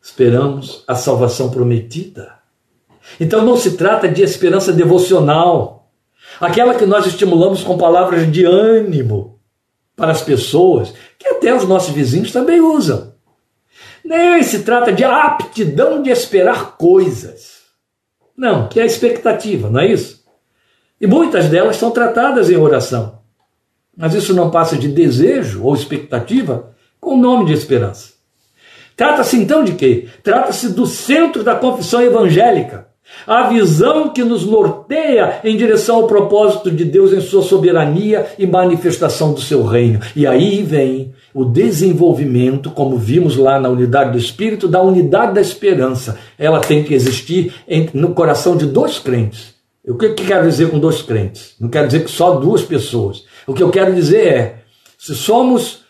Esperamos 0.00 0.84
a 0.86 0.94
salvação 0.94 1.50
prometida. 1.50 2.38
Então 3.18 3.44
não 3.44 3.56
se 3.56 3.76
trata 3.76 4.08
de 4.08 4.22
esperança 4.22 4.72
devocional, 4.72 5.90
aquela 6.40 6.74
que 6.74 6.86
nós 6.86 7.06
estimulamos 7.06 7.62
com 7.64 7.76
palavras 7.76 8.30
de 8.30 8.44
ânimo 8.44 9.31
para 9.96 10.12
as 10.12 10.22
pessoas, 10.22 10.92
que 11.18 11.28
até 11.28 11.54
os 11.54 11.66
nossos 11.66 11.94
vizinhos 11.94 12.32
também 12.32 12.60
usam. 12.60 13.12
Nem 14.04 14.42
se 14.42 14.60
trata 14.60 14.92
de 14.92 15.04
aptidão 15.04 16.02
de 16.02 16.10
esperar 16.10 16.76
coisas. 16.76 17.62
Não, 18.36 18.68
que 18.68 18.80
é 18.80 18.82
a 18.82 18.86
expectativa, 18.86 19.70
não 19.70 19.80
é 19.80 19.86
isso? 19.86 20.24
E 21.00 21.06
muitas 21.06 21.48
delas 21.48 21.76
são 21.76 21.90
tratadas 21.90 22.50
em 22.50 22.56
oração. 22.56 23.20
Mas 23.96 24.14
isso 24.14 24.34
não 24.34 24.50
passa 24.50 24.76
de 24.76 24.88
desejo 24.88 25.62
ou 25.62 25.74
expectativa 25.74 26.74
com 27.00 27.14
o 27.14 27.20
nome 27.20 27.46
de 27.46 27.52
esperança. 27.52 28.12
Trata-se 28.96 29.36
então 29.36 29.64
de 29.64 29.72
quê? 29.72 30.08
Trata-se 30.22 30.70
do 30.70 30.86
centro 30.86 31.42
da 31.42 31.54
confissão 31.54 32.00
evangélica, 32.00 32.88
a 33.26 33.48
visão 33.48 34.08
que 34.08 34.24
nos 34.24 34.44
norteia 34.44 35.40
em 35.44 35.56
direção 35.56 35.96
ao 35.96 36.06
propósito 36.06 36.70
de 36.70 36.84
Deus 36.84 37.12
em 37.12 37.20
sua 37.20 37.42
soberania 37.42 38.26
e 38.38 38.46
manifestação 38.46 39.32
do 39.32 39.40
seu 39.40 39.64
reino. 39.64 40.00
E 40.16 40.26
aí 40.26 40.62
vem 40.62 41.12
o 41.34 41.44
desenvolvimento, 41.44 42.70
como 42.70 42.96
vimos 42.96 43.36
lá 43.36 43.60
na 43.60 43.68
unidade 43.68 44.12
do 44.12 44.18
Espírito, 44.18 44.68
da 44.68 44.80
unidade 44.80 45.34
da 45.34 45.40
esperança. 45.40 46.18
Ela 46.38 46.60
tem 46.60 46.82
que 46.82 46.94
existir 46.94 47.54
no 47.94 48.14
coração 48.14 48.56
de 48.56 48.66
dois 48.66 48.98
crentes. 48.98 49.52
O 49.86 49.96
que, 49.96 50.10
que 50.10 50.26
quero 50.26 50.48
dizer 50.48 50.70
com 50.70 50.78
dois 50.78 51.02
crentes? 51.02 51.54
Não 51.60 51.68
quero 51.68 51.86
dizer 51.86 52.04
que 52.04 52.10
só 52.10 52.34
duas 52.34 52.62
pessoas. 52.62 53.24
O 53.46 53.54
que 53.54 53.62
eu 53.62 53.70
quero 53.70 53.92
dizer 53.94 54.26
é: 54.26 54.54
se 54.96 55.14
somos, 55.14 55.80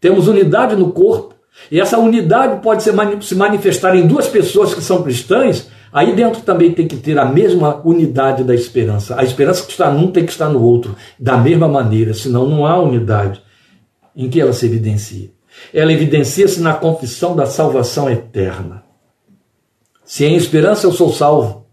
temos 0.00 0.26
unidade 0.26 0.74
no 0.74 0.90
corpo, 0.90 1.34
e 1.70 1.78
essa 1.78 1.98
unidade 1.98 2.62
pode 2.62 2.82
se 2.82 3.34
manifestar 3.34 3.94
em 3.94 4.06
duas 4.06 4.26
pessoas 4.26 4.74
que 4.74 4.80
são 4.80 5.02
cristãs, 5.02 5.68
Aí 5.92 6.16
dentro 6.16 6.40
também 6.40 6.72
tem 6.72 6.88
que 6.88 6.96
ter 6.96 7.18
a 7.18 7.24
mesma 7.26 7.82
unidade 7.84 8.42
da 8.42 8.54
esperança. 8.54 9.20
A 9.20 9.24
esperança 9.24 9.66
que 9.66 9.72
está 9.72 9.90
num 9.90 10.10
tem 10.10 10.24
que 10.24 10.32
estar 10.32 10.48
no 10.48 10.62
outro, 10.62 10.96
da 11.18 11.36
mesma 11.36 11.68
maneira, 11.68 12.14
senão 12.14 12.48
não 12.48 12.64
há 12.64 12.80
unidade. 12.80 13.42
Em 14.16 14.30
que 14.30 14.40
ela 14.40 14.54
se 14.54 14.64
evidencia? 14.64 15.30
Ela 15.72 15.92
evidencia-se 15.92 16.60
na 16.60 16.72
confissão 16.72 17.36
da 17.36 17.44
salvação 17.44 18.08
eterna. 18.08 18.82
Se 20.02 20.24
em 20.24 20.34
esperança 20.34 20.86
eu 20.86 20.92
sou 20.92 21.12
salvo, 21.12 21.66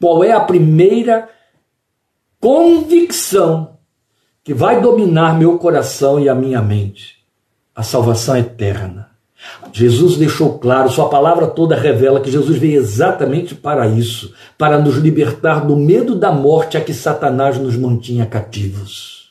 qual 0.00 0.24
é 0.24 0.32
a 0.32 0.40
primeira 0.40 1.28
convicção 2.40 3.78
que 4.42 4.52
vai 4.52 4.80
dominar 4.80 5.38
meu 5.38 5.56
coração 5.58 6.18
e 6.18 6.28
a 6.28 6.34
minha 6.34 6.60
mente? 6.60 7.18
A 7.74 7.82
salvação 7.84 8.36
eterna. 8.36 9.09
Jesus 9.72 10.16
deixou 10.16 10.58
claro, 10.58 10.90
sua 10.90 11.08
palavra 11.08 11.46
toda 11.46 11.76
revela 11.76 12.20
que 12.20 12.30
Jesus 12.30 12.58
veio 12.58 12.80
exatamente 12.80 13.54
para 13.54 13.86
isso, 13.86 14.32
para 14.58 14.78
nos 14.78 14.96
libertar 14.96 15.66
do 15.66 15.76
medo 15.76 16.14
da 16.14 16.32
morte 16.32 16.76
a 16.76 16.80
que 16.80 16.92
Satanás 16.92 17.58
nos 17.58 17.76
mantinha 17.76 18.26
cativos. 18.26 19.30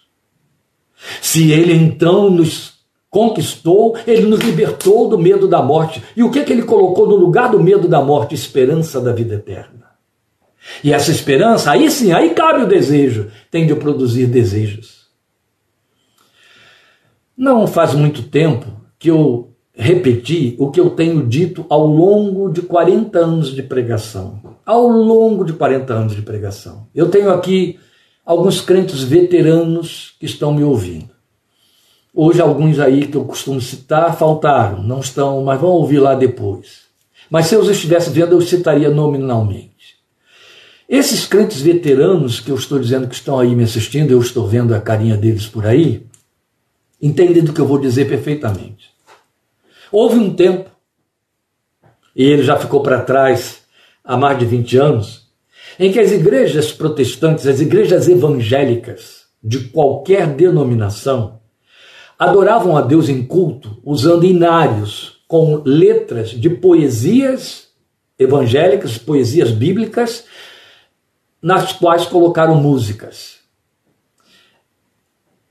Se 1.22 1.52
ele 1.52 1.74
então 1.74 2.30
nos 2.30 2.74
conquistou, 3.10 3.98
ele 4.06 4.24
nos 4.24 4.40
libertou 4.40 5.10
do 5.10 5.18
medo 5.18 5.48
da 5.48 5.62
morte. 5.62 6.04
E 6.16 6.24
o 6.24 6.30
que, 6.30 6.44
que 6.44 6.54
ele 6.54 6.64
colocou 6.64 7.08
no 7.08 7.16
lugar 7.16 7.50
do 7.50 7.60
medo 7.60 7.88
da 7.88 8.02
morte? 8.02 8.36
Esperança 8.36 9.02
da 9.02 9.12
vida 9.12 9.36
eterna. 9.36 9.90
E 10.84 10.94
essa 10.94 11.10
esperança, 11.10 11.72
aí 11.72 11.90
sim, 11.90 12.12
aí 12.12 12.32
cabe 12.32 12.64
o 12.64 12.68
desejo, 12.68 13.32
tem 13.50 13.66
de 13.66 13.74
produzir 13.76 14.28
desejos. 14.28 15.08
Não 17.36 17.66
faz 17.66 17.94
muito 17.94 18.24
tempo 18.24 18.68
que 19.00 19.10
eu 19.10 19.49
repetir 19.80 20.56
o 20.60 20.70
que 20.70 20.80
eu 20.80 20.90
tenho 20.90 21.26
dito 21.26 21.66
ao 21.70 21.88
longo 21.88 22.52
de 22.52 22.62
40 22.62 23.18
anos 23.18 23.56
de 23.56 23.64
pregação. 23.64 24.42
Ao 24.66 24.86
longo 24.86 25.46
de 25.46 25.54
40 25.54 25.94
anos 25.94 26.16
de 26.16 26.22
pregação. 26.22 26.86
Eu 26.94 27.10
tenho 27.10 27.32
aqui 27.32 27.80
alguns 28.26 28.60
crentes 28.60 29.02
veteranos 29.04 30.16
que 30.20 30.26
estão 30.26 30.54
me 30.54 30.66
ouvindo. 30.66 31.10
Hoje, 32.14 32.42
alguns 32.42 32.78
aí 32.78 33.08
que 33.08 33.16
eu 33.16 33.24
costumo 33.24 33.62
citar 33.62 34.18
faltaram, 34.18 34.84
não 34.84 35.00
estão, 35.00 35.42
mas 35.46 35.62
vão 35.62 35.70
ouvir 35.70 36.00
lá 36.00 36.14
depois. 36.14 36.82
Mas 37.30 37.46
se 37.46 37.56
eu 37.56 37.62
os 37.62 37.70
estivesse 37.70 38.10
vendo, 38.10 38.34
eu 38.34 38.42
citaria 38.42 38.90
nominalmente. 38.90 39.98
Esses 40.90 41.26
crentes 41.26 41.62
veteranos 41.62 42.42
que 42.42 42.52
eu 42.52 42.56
estou 42.56 42.80
dizendo 42.80 43.08
que 43.08 43.16
estão 43.16 43.40
aí 43.40 43.56
me 43.56 43.64
assistindo, 43.64 44.12
eu 44.12 44.20
estou 44.20 44.46
vendo 44.46 44.76
a 44.76 44.82
carinha 44.82 45.16
deles 45.16 45.48
por 45.48 45.66
aí, 45.66 46.06
entendem 47.02 47.44
do 47.44 47.54
que 47.54 47.62
eu 47.62 47.68
vou 47.68 47.80
dizer 47.80 48.10
perfeitamente. 48.10 48.79
Houve 49.92 50.20
um 50.20 50.34
tempo, 50.34 50.70
e 52.16 52.24
ele 52.24 52.44
já 52.44 52.58
ficou 52.58 52.82
para 52.82 53.02
trás 53.02 53.64
há 54.04 54.16
mais 54.16 54.38
de 54.38 54.46
20 54.46 54.78
anos, 54.78 55.30
em 55.80 55.92
que 55.92 56.00
as 56.00 56.12
igrejas 56.12 56.72
protestantes, 56.72 57.48
as 57.48 57.60
igrejas 57.60 58.08
evangélicas 58.08 59.26
de 59.44 59.70
qualquer 59.70 60.28
denominação, 60.28 61.40
adoravam 62.18 62.76
a 62.76 62.82
Deus 62.82 63.08
em 63.08 63.26
culto 63.26 63.78
usando 63.84 64.26
inários 64.26 65.24
com 65.28 65.62
letras 65.66 66.32
de 66.32 66.50
poesias 66.50 67.70
evangélicas, 68.18 68.98
poesias 68.98 69.52
bíblicas, 69.52 70.26
nas 71.42 71.72
quais 71.72 72.06
colocaram 72.06 72.56
músicas. 72.56 73.39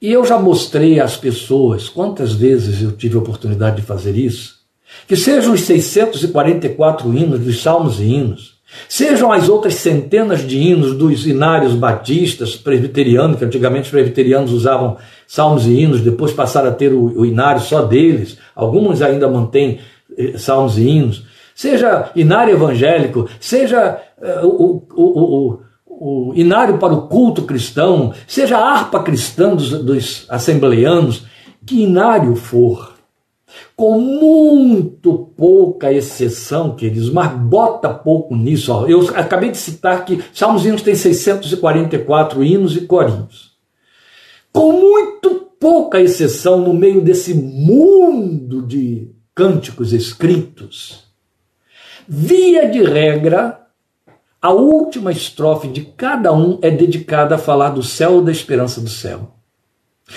E 0.00 0.12
eu 0.12 0.24
já 0.24 0.38
mostrei 0.38 1.00
às 1.00 1.16
pessoas, 1.16 1.88
quantas 1.88 2.32
vezes 2.32 2.80
eu 2.82 2.92
tive 2.92 3.16
a 3.16 3.20
oportunidade 3.20 3.76
de 3.76 3.82
fazer 3.82 4.16
isso, 4.16 4.58
que 5.06 5.16
sejam 5.16 5.52
os 5.52 5.62
644 5.62 7.12
hinos 7.12 7.40
dos 7.40 7.60
salmos 7.60 7.98
e 7.98 8.04
hinos, 8.04 8.58
sejam 8.88 9.32
as 9.32 9.48
outras 9.48 9.74
centenas 9.74 10.46
de 10.46 10.56
hinos 10.56 10.94
dos 10.96 11.26
inários 11.26 11.74
batistas, 11.74 12.54
presbiterianos, 12.54 13.38
que 13.38 13.44
antigamente 13.44 13.86
os 13.86 13.90
presbiterianos 13.90 14.52
usavam 14.52 14.98
salmos 15.26 15.66
e 15.66 15.72
hinos, 15.72 16.00
depois 16.00 16.32
passaram 16.32 16.68
a 16.68 16.72
ter 16.72 16.92
o, 16.92 17.20
o 17.20 17.26
inário 17.26 17.60
só 17.60 17.82
deles, 17.82 18.38
alguns 18.54 19.02
ainda 19.02 19.28
mantêm 19.28 19.80
eh, 20.16 20.38
salmos 20.38 20.78
e 20.78 20.82
hinos, 20.82 21.24
seja 21.54 22.12
inário 22.14 22.54
evangélico, 22.54 23.28
seja 23.40 24.00
uh, 24.16 24.46
o, 24.46 24.86
o, 24.94 25.04
o, 25.04 25.60
o, 26.00 26.32
inário 26.34 26.78
para 26.78 26.94
o 26.94 27.08
culto 27.08 27.42
cristão, 27.42 28.12
seja 28.26 28.56
a 28.56 28.72
harpa 28.72 29.02
cristã 29.02 29.54
dos, 29.54 29.70
dos 29.82 30.26
assembleanos, 30.28 31.24
que 31.66 31.82
inário 31.82 32.36
for, 32.36 32.94
com 33.74 33.98
muito 34.00 35.30
pouca 35.36 35.92
exceção, 35.92 36.76
queridos, 36.76 37.10
mas 37.10 37.32
bota 37.32 37.88
pouco 37.88 38.36
nisso. 38.36 38.72
Ó. 38.72 38.86
Eu 38.86 39.08
acabei 39.14 39.50
de 39.50 39.58
citar 39.58 40.04
que 40.04 40.22
Salmos 40.32 40.64
Hinos 40.64 40.82
tem 40.82 40.94
644 40.94 42.44
hinos 42.44 42.76
e 42.76 42.82
corinhos. 42.82 43.52
Com 44.52 44.72
muito 44.72 45.48
pouca 45.58 46.00
exceção 46.00 46.60
no 46.60 46.72
meio 46.72 47.00
desse 47.00 47.34
mundo 47.34 48.62
de 48.62 49.10
cânticos 49.34 49.92
escritos, 49.92 51.04
via 52.06 52.68
de 52.68 52.82
regra, 52.82 53.67
a 54.40 54.50
última 54.50 55.10
estrofe 55.10 55.68
de 55.68 55.82
cada 55.82 56.32
um 56.32 56.58
é 56.62 56.70
dedicada 56.70 57.34
a 57.34 57.38
falar 57.38 57.70
do 57.70 57.82
céu 57.82 58.22
da 58.22 58.30
esperança 58.30 58.80
do 58.80 58.88
céu. 58.88 59.32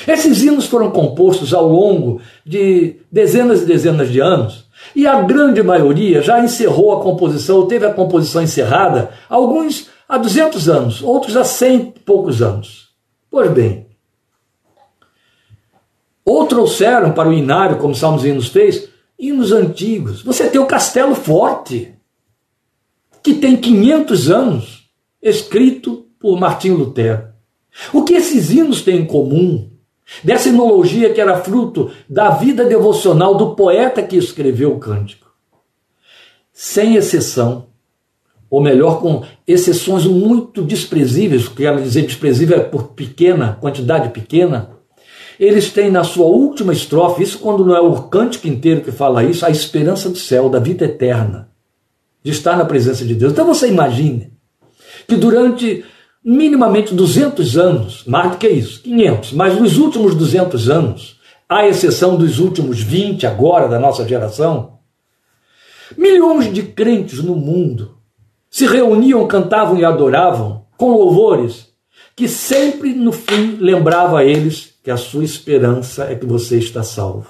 Esses 0.08 0.42
hinos 0.42 0.68
foram 0.68 0.92
compostos 0.92 1.54
ao 1.54 1.68
longo 1.68 2.22
de 2.46 2.98
dezenas 3.12 3.64
e 3.64 3.66
dezenas 3.66 4.10
de 4.10 4.20
anos, 4.22 4.70
e 4.96 5.06
a 5.06 5.22
grande 5.22 5.62
maioria 5.62 6.22
já 6.22 6.40
encerrou 6.40 6.94
a 6.94 7.04
composição, 7.04 7.58
ou 7.58 7.68
teve 7.68 7.86
a 7.86 7.94
composição 7.94 8.42
encerrada, 8.42 9.12
alguns 9.30 9.90
há 10.08 10.18
200 10.18 10.70
anos, 10.70 11.02
outros 11.02 11.36
há 11.36 11.44
100 11.44 11.80
e 11.80 12.00
poucos 12.00 12.42
anos. 12.42 12.90
Pois 13.30 13.52
bem, 13.52 13.88
ou 16.24 16.46
trouxeram 16.46 17.12
para 17.12 17.28
o 17.28 17.34
inário, 17.34 17.78
como 17.78 17.96
Salmos 17.96 18.24
e 18.24 18.30
Hinos 18.30 18.48
fez, 18.48 18.88
hinos 19.20 19.52
antigos. 19.52 20.22
Você 20.24 20.48
tem 20.48 20.62
o 20.62 20.66
Castelo 20.66 21.16
Forte, 21.16 21.94
que 23.24 23.36
tem 23.36 23.58
500 23.58 24.32
anos, 24.32 24.90
escrito 25.22 26.08
por 26.20 26.40
Martinho 26.40 26.78
Lutero. 26.78 27.30
O 27.94 28.04
que 28.04 28.14
esses 28.14 28.52
hinos 28.52 28.82
têm 28.82 29.02
em 29.02 29.06
comum? 29.06 29.70
Dessa 30.24 30.50
enologia 30.50 31.14
que 31.14 31.22
era 31.22 31.42
fruto 31.42 31.92
da 32.10 32.32
vida 32.32 32.66
devocional 32.66 33.36
do 33.36 33.56
poeta 33.56 34.04
que 34.04 34.18
escreveu 34.18 34.74
o 34.74 34.80
cântico. 34.80 35.32
Sem 36.52 36.96
exceção, 36.96 37.68
ou 38.50 38.62
melhor, 38.62 39.00
com 39.00 39.24
exceções 39.48 40.06
muito 40.06 40.62
desprezíveis, 40.62 41.48
que 41.48 41.66
ela 41.66 41.82
dizer 41.82 42.02
desprezível 42.02 42.58
é 42.58 42.60
por 42.60 42.90
pequena, 42.90 43.58
quantidade 43.62 44.10
pequena, 44.10 44.72
eles 45.40 45.72
têm 45.72 45.90
na 45.90 46.04
sua 46.04 46.26
última 46.26 46.74
estrofe, 46.74 47.24
isso 47.24 47.40
quando 47.40 47.66
não 47.66 47.76
é 47.76 47.80
o 47.80 48.04
cântico 48.04 48.48
inteiro 48.48 48.82
que 48.82 48.92
fala 48.92 49.24
isso, 49.24 49.46
a 49.46 49.50
esperança 49.50 50.10
do 50.10 50.18
céu, 50.18 50.50
da 50.50 50.60
vida 50.60 50.86
eterna, 50.86 51.51
de 52.24 52.32
estar 52.32 52.56
na 52.56 52.66
presença 52.66 53.06
de 53.06 53.16
Deus. 53.16 53.32
Então 53.34 53.46
você 53.46 53.68
imagine 53.68 54.34
que 55.08 55.16
durante 55.16 55.84
minimamente 56.24 56.94
200 56.94 57.58
anos, 57.58 58.04
mais 58.06 58.32
do 58.32 58.38
que 58.38 58.48
isso, 58.48 58.82
500, 58.84 59.34
mas 59.34 59.60
nos 59.60 59.78
últimos 59.78 60.16
200 60.16 60.70
anos, 60.70 61.20
à 61.50 61.68
exceção 61.68 62.16
dos 62.16 62.40
últimos 62.40 62.80
20 62.80 63.26
agora 63.26 63.68
da 63.68 63.80
nossa 63.80 64.08
geração, 64.08 64.80
milhões 65.98 66.54
de 66.54 66.64
crentes 66.64 67.22
no 67.24 67.36
mundo 67.36 67.98
se 68.50 68.66
reuniam, 68.66 69.28
cantavam 69.28 69.78
e 69.78 69.86
adoravam 69.86 70.66
com 70.78 70.92
louvores 70.92 71.72
que 72.16 72.28
sempre 72.28 72.94
no 72.94 73.12
fim 73.12 73.58
lembrava 73.60 74.20
a 74.20 74.26
eles 74.26 74.74
que 74.84 74.92
a 74.92 74.98
sua 74.98 75.24
esperança 75.24 76.06
é 76.06 76.16
que 76.16 76.26
você 76.26 76.58
está 76.58 76.84
salvo. 76.84 77.28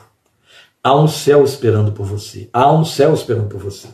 Há 0.84 0.96
um 0.96 1.08
céu 1.08 1.44
esperando 1.44 1.92
por 1.92 2.06
você. 2.06 2.50
Há 2.52 2.72
um 2.72 2.84
céu 2.84 3.14
esperando 3.14 3.48
por 3.48 3.60
você. 3.60 3.88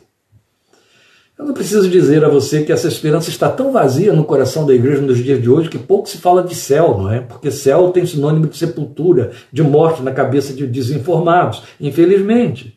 Eu 1.38 1.46
não 1.46 1.54
preciso 1.54 1.88
dizer 1.88 2.26
a 2.26 2.30
você 2.30 2.64
que 2.64 2.72
essa 2.72 2.88
esperança 2.88 3.30
está 3.30 3.48
tão 3.48 3.72
vazia 3.72 4.12
no 4.12 4.24
coração 4.24 4.66
da 4.66 4.74
igreja 4.74 5.02
nos 5.04 5.24
dias 5.24 5.40
de 5.40 5.48
hoje 5.48 5.70
que 5.70 5.78
pouco 5.78 6.10
se 6.10 6.18
fala 6.18 6.42
de 6.42 6.56
céu, 6.56 6.98
não 6.98 7.12
é? 7.12 7.20
Porque 7.22 7.52
céu 7.52 7.92
tem 7.92 8.08
sinônimo 8.08 8.48
de 8.48 8.58
sepultura, 8.58 9.32
de 9.52 9.62
morte 9.62 10.02
na 10.02 10.12
cabeça 10.12 10.52
de 10.52 10.66
desinformados, 10.66 11.62
infelizmente. 11.80 12.76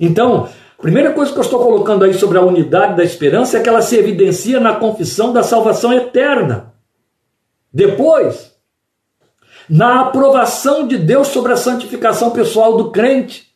Então, 0.00 0.48
a 0.76 0.82
primeira 0.82 1.12
coisa 1.12 1.32
que 1.32 1.38
eu 1.38 1.42
estou 1.42 1.60
colocando 1.60 2.04
aí 2.04 2.12
sobre 2.12 2.36
a 2.38 2.42
unidade 2.42 2.96
da 2.96 3.04
esperança 3.04 3.56
é 3.56 3.60
que 3.62 3.68
ela 3.68 3.80
se 3.80 3.96
evidencia 3.96 4.58
na 4.58 4.74
confissão 4.74 5.32
da 5.32 5.44
salvação 5.44 5.92
eterna. 5.92 6.74
Depois, 7.72 8.52
na 9.68 10.00
aprovação 10.00 10.88
de 10.88 10.98
Deus 10.98 11.28
sobre 11.28 11.52
a 11.52 11.56
santificação 11.56 12.30
pessoal 12.30 12.76
do 12.76 12.90
crente. 12.90 13.46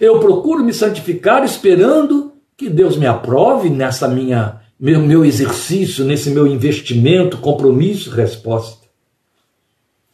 Eu 0.00 0.20
procuro 0.20 0.64
me 0.64 0.72
santificar 0.72 1.44
esperando 1.44 2.27
que 2.58 2.68
Deus 2.68 2.96
me 2.96 3.06
aprove 3.06 3.70
nessa 3.70 4.08
minha 4.08 4.60
meu, 4.80 5.00
meu 5.00 5.24
exercício, 5.24 6.04
nesse 6.04 6.28
meu 6.30 6.44
investimento, 6.44 7.38
compromisso, 7.38 8.10
resposta. 8.10 8.88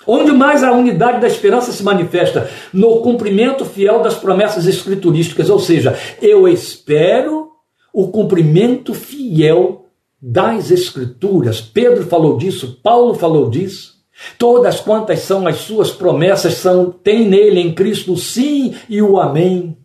Onde 0.07 0.31
mais 0.31 0.63
a 0.63 0.71
unidade 0.71 1.23
da 1.23 1.27
esperança 1.27 1.73
se 1.73 1.83
manifesta? 1.83 2.51
No 2.71 2.99
cumprimento 2.99 3.65
fiel 3.65 4.03
das 4.03 4.15
promessas 4.15 4.67
escriturísticas, 4.67 5.49
ou 5.49 5.59
seja, 5.59 5.99
eu 6.21 6.47
espero 6.47 7.49
o 7.91 8.09
cumprimento 8.09 8.93
fiel 8.93 9.87
das 10.21 10.71
escrituras. 10.71 11.63
Pedro 11.63 12.05
falou 12.05 12.37
disso, 12.37 12.79
Paulo 12.83 13.15
falou 13.15 13.49
disso. 13.49 13.95
Todas 14.39 14.81
quantas 14.81 15.21
são 15.21 15.47
as 15.47 15.57
suas 15.57 15.91
promessas 15.91 16.55
são 16.55 16.91
tem 16.91 17.27
nele 17.27 17.59
em 17.59 17.75
Cristo 17.75 18.13
o 18.13 18.19
sim 18.19 18.75
e 18.87 19.01
o 19.01 19.19
amém. 19.19 19.79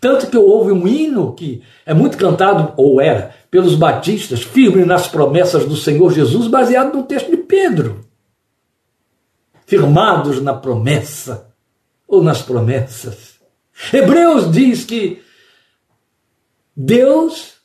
Tanto 0.00 0.28
que 0.28 0.36
houve 0.36 0.72
um 0.72 0.88
hino 0.88 1.34
que 1.34 1.62
é 1.84 1.92
muito 1.92 2.16
cantado, 2.16 2.72
ou 2.76 3.00
era, 3.00 3.34
pelos 3.50 3.74
batistas, 3.74 4.42
firme 4.42 4.84
nas 4.84 5.06
promessas 5.06 5.66
do 5.66 5.76
Senhor 5.76 6.10
Jesus, 6.10 6.46
baseado 6.46 6.96
no 6.96 7.04
texto 7.04 7.30
de 7.30 7.36
Pedro. 7.36 8.06
Firmados 9.66 10.40
na 10.40 10.54
promessa, 10.54 11.52
ou 12.08 12.22
nas 12.22 12.40
promessas. 12.40 13.38
Hebreus 13.92 14.50
diz 14.50 14.84
que 14.84 15.22
Deus 16.74 17.56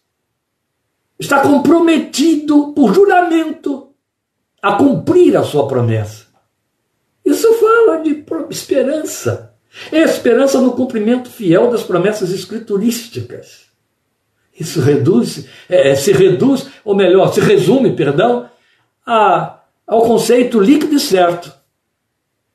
está 1.17 1.41
comprometido 1.41 2.73
por 2.73 2.93
juramento 2.93 3.93
a 4.61 4.73
cumprir 4.73 5.37
a 5.37 5.43
sua 5.43 5.67
promessa. 5.67 6.25
Isso 7.23 7.47
fala 7.53 8.01
de 8.01 8.25
esperança. 8.49 9.54
É 9.91 9.99
esperança 9.99 10.59
no 10.59 10.71
cumprimento 10.71 11.29
fiel 11.29 11.69
das 11.69 11.83
promessas 11.83 12.31
escriturísticas. 12.31 13.65
Isso 14.57 14.79
reduz, 14.79 15.45
é, 15.69 15.91
é, 15.91 15.95
se 15.95 16.13
reduz, 16.13 16.67
ou 16.83 16.95
melhor, 16.95 17.33
se 17.33 17.41
resume, 17.41 17.91
perdão, 17.91 18.49
a, 19.05 19.59
ao 19.85 20.01
conceito 20.03 20.59
líquido 20.59 20.95
e 20.95 20.99
certo 20.99 21.53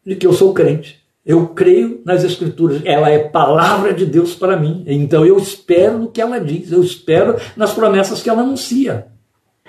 de 0.04 0.16
que 0.16 0.26
eu 0.26 0.32
sou 0.32 0.54
crente. 0.54 1.00
Eu 1.24 1.48
creio 1.48 2.00
nas 2.04 2.24
Escrituras, 2.24 2.80
ela 2.84 3.10
é 3.10 3.18
palavra 3.18 3.92
de 3.92 4.06
Deus 4.06 4.34
para 4.34 4.56
mim. 4.56 4.82
Então 4.86 5.24
eu 5.24 5.36
espero 5.36 5.98
no 5.98 6.10
que 6.10 6.20
ela 6.20 6.40
diz, 6.40 6.72
eu 6.72 6.82
espero 6.82 7.36
nas 7.54 7.72
promessas 7.72 8.22
que 8.22 8.30
ela 8.30 8.40
anuncia. 8.40 9.06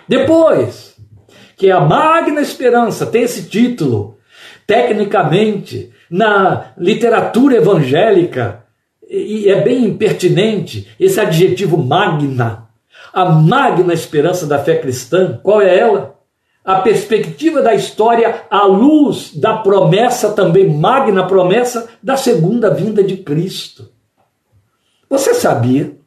Depois, 0.08 0.96
que 1.58 1.70
a 1.70 1.82
Magna 1.82 2.42
Esperança, 2.42 3.06
tem 3.06 3.24
esse 3.24 3.44
título. 3.44 4.18
Tecnicamente, 4.66 5.92
na 6.12 6.74
literatura 6.78 7.56
evangélica, 7.56 8.66
e 9.10 9.48
é 9.50 9.62
bem 9.62 9.86
impertinente 9.86 10.90
esse 11.00 11.20
adjetivo 11.22 11.78
magna. 11.78 12.68
A 13.14 13.26
magna 13.26 13.94
esperança 13.94 14.46
da 14.46 14.60
fé 14.60 14.78
cristã, 14.78 15.40
qual 15.42 15.62
é 15.62 15.78
ela? 15.78 16.16
A 16.64 16.76
perspectiva 16.76 17.62
da 17.62 17.74
história 17.74 18.44
à 18.50 18.66
luz 18.66 19.34
da 19.34 19.58
promessa, 19.58 20.34
também 20.34 20.70
magna 20.70 21.26
promessa, 21.26 21.90
da 22.04 22.18
segunda 22.18 22.70
vinda 22.70 23.02
de 23.02 23.18
Cristo. 23.18 23.90
Você 25.10 25.34
sabia 25.34 25.98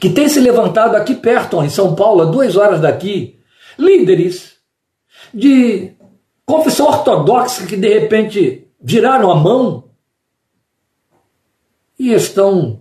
que 0.00 0.10
tem 0.10 0.28
se 0.28 0.40
levantado 0.40 0.96
aqui 0.96 1.14
perto, 1.14 1.62
em 1.62 1.68
São 1.68 1.94
Paulo, 1.94 2.22
a 2.22 2.26
duas 2.26 2.56
horas 2.56 2.80
daqui, 2.80 3.38
líderes 3.78 4.56
de 5.32 5.92
confissão 6.44 6.86
ortodoxa 6.86 7.66
que 7.66 7.76
de 7.76 7.88
repente 7.88 8.61
viraram 8.82 9.30
a 9.30 9.36
mão 9.36 9.84
e 11.98 12.12
estão 12.12 12.80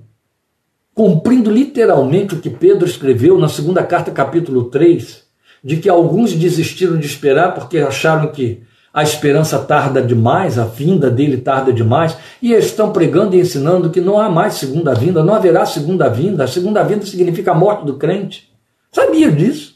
cumprindo 0.93 1.51
literalmente 1.51 2.35
o 2.35 2.39
que 2.39 2.49
Pedro 2.49 2.85
escreveu 2.85 3.37
na 3.37 3.47
segunda 3.47 3.83
carta, 3.83 4.11
capítulo 4.11 4.65
3, 4.65 5.23
de 5.63 5.77
que 5.77 5.89
alguns 5.89 6.33
desistiram 6.33 6.97
de 6.97 7.05
esperar 7.05 7.53
porque 7.53 7.77
acharam 7.77 8.31
que 8.31 8.63
a 8.93 9.03
esperança 9.03 9.57
tarda 9.57 10.01
demais, 10.01 10.59
a 10.59 10.65
vinda 10.65 11.09
dele 11.09 11.37
tarda 11.37 11.71
demais, 11.71 12.17
e 12.41 12.51
estão 12.51 12.91
pregando 12.91 13.35
e 13.35 13.39
ensinando 13.39 13.89
que 13.89 14.01
não 14.01 14.19
há 14.19 14.29
mais 14.29 14.55
segunda 14.55 14.93
vinda, 14.93 15.23
não 15.23 15.33
haverá 15.33 15.65
segunda 15.65 16.09
vinda. 16.09 16.43
A 16.43 16.47
segunda 16.47 16.83
vinda 16.83 17.05
significa 17.05 17.51
a 17.51 17.55
morte 17.55 17.85
do 17.85 17.95
crente. 17.95 18.51
Sabia 18.91 19.31
disso? 19.31 19.75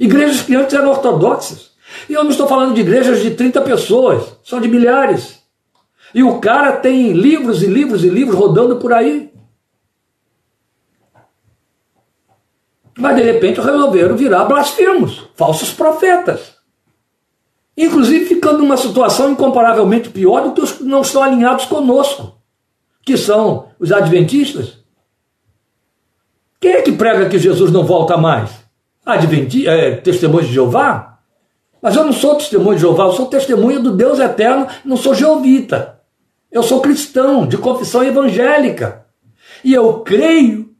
Igrejas 0.00 0.42
que 0.42 0.56
antes 0.56 0.74
eram 0.74 0.90
ortodoxas. 0.90 1.71
E 2.08 2.12
eu 2.12 2.22
não 2.24 2.30
estou 2.30 2.46
falando 2.46 2.74
de 2.74 2.80
igrejas 2.80 3.20
de 3.20 3.32
30 3.32 3.60
pessoas, 3.62 4.36
são 4.42 4.60
de 4.60 4.68
milhares. 4.68 5.42
E 6.14 6.22
o 6.22 6.38
cara 6.38 6.72
tem 6.72 7.12
livros 7.12 7.62
e 7.62 7.66
livros 7.66 8.04
e 8.04 8.08
livros 8.08 8.36
rodando 8.36 8.76
por 8.76 8.92
aí. 8.92 9.32
Mas 12.98 13.16
de 13.16 13.22
repente 13.22 13.60
resolveram 13.60 14.16
virar 14.16 14.44
blasfemos, 14.44 15.26
falsos 15.34 15.72
profetas. 15.72 16.56
Inclusive 17.76 18.26
ficando 18.26 18.58
numa 18.58 18.76
situação 18.76 19.30
incomparavelmente 19.30 20.10
pior 20.10 20.42
do 20.42 20.52
que 20.52 20.60
os 20.60 20.72
que 20.72 20.84
não 20.84 21.00
estão 21.00 21.22
alinhados 21.22 21.64
conosco, 21.64 22.38
que 23.02 23.16
são 23.16 23.70
os 23.78 23.90
adventistas. 23.90 24.78
Quem 26.60 26.72
é 26.72 26.82
que 26.82 26.92
prega 26.92 27.28
que 27.28 27.38
Jesus 27.38 27.72
não 27.72 27.84
volta 27.84 28.16
mais? 28.16 28.50
Adventi 29.04 29.66
é, 29.66 29.96
testemunho 29.96 30.46
de 30.46 30.52
Jeová? 30.52 31.11
Mas 31.82 31.96
eu 31.96 32.04
não 32.04 32.12
sou 32.12 32.36
testemunho 32.36 32.76
de 32.76 32.82
Jeová, 32.82 33.04
eu 33.04 33.12
sou 33.12 33.26
testemunho 33.26 33.82
do 33.82 33.90
Deus 33.90 34.20
eterno, 34.20 34.68
não 34.84 34.96
sou 34.96 35.14
jeovita. 35.14 35.98
Eu 36.50 36.62
sou 36.62 36.80
cristão, 36.80 37.44
de 37.44 37.58
confissão 37.58 38.04
evangélica. 38.04 39.04
E 39.64 39.74
eu 39.74 40.00
creio 40.00 40.70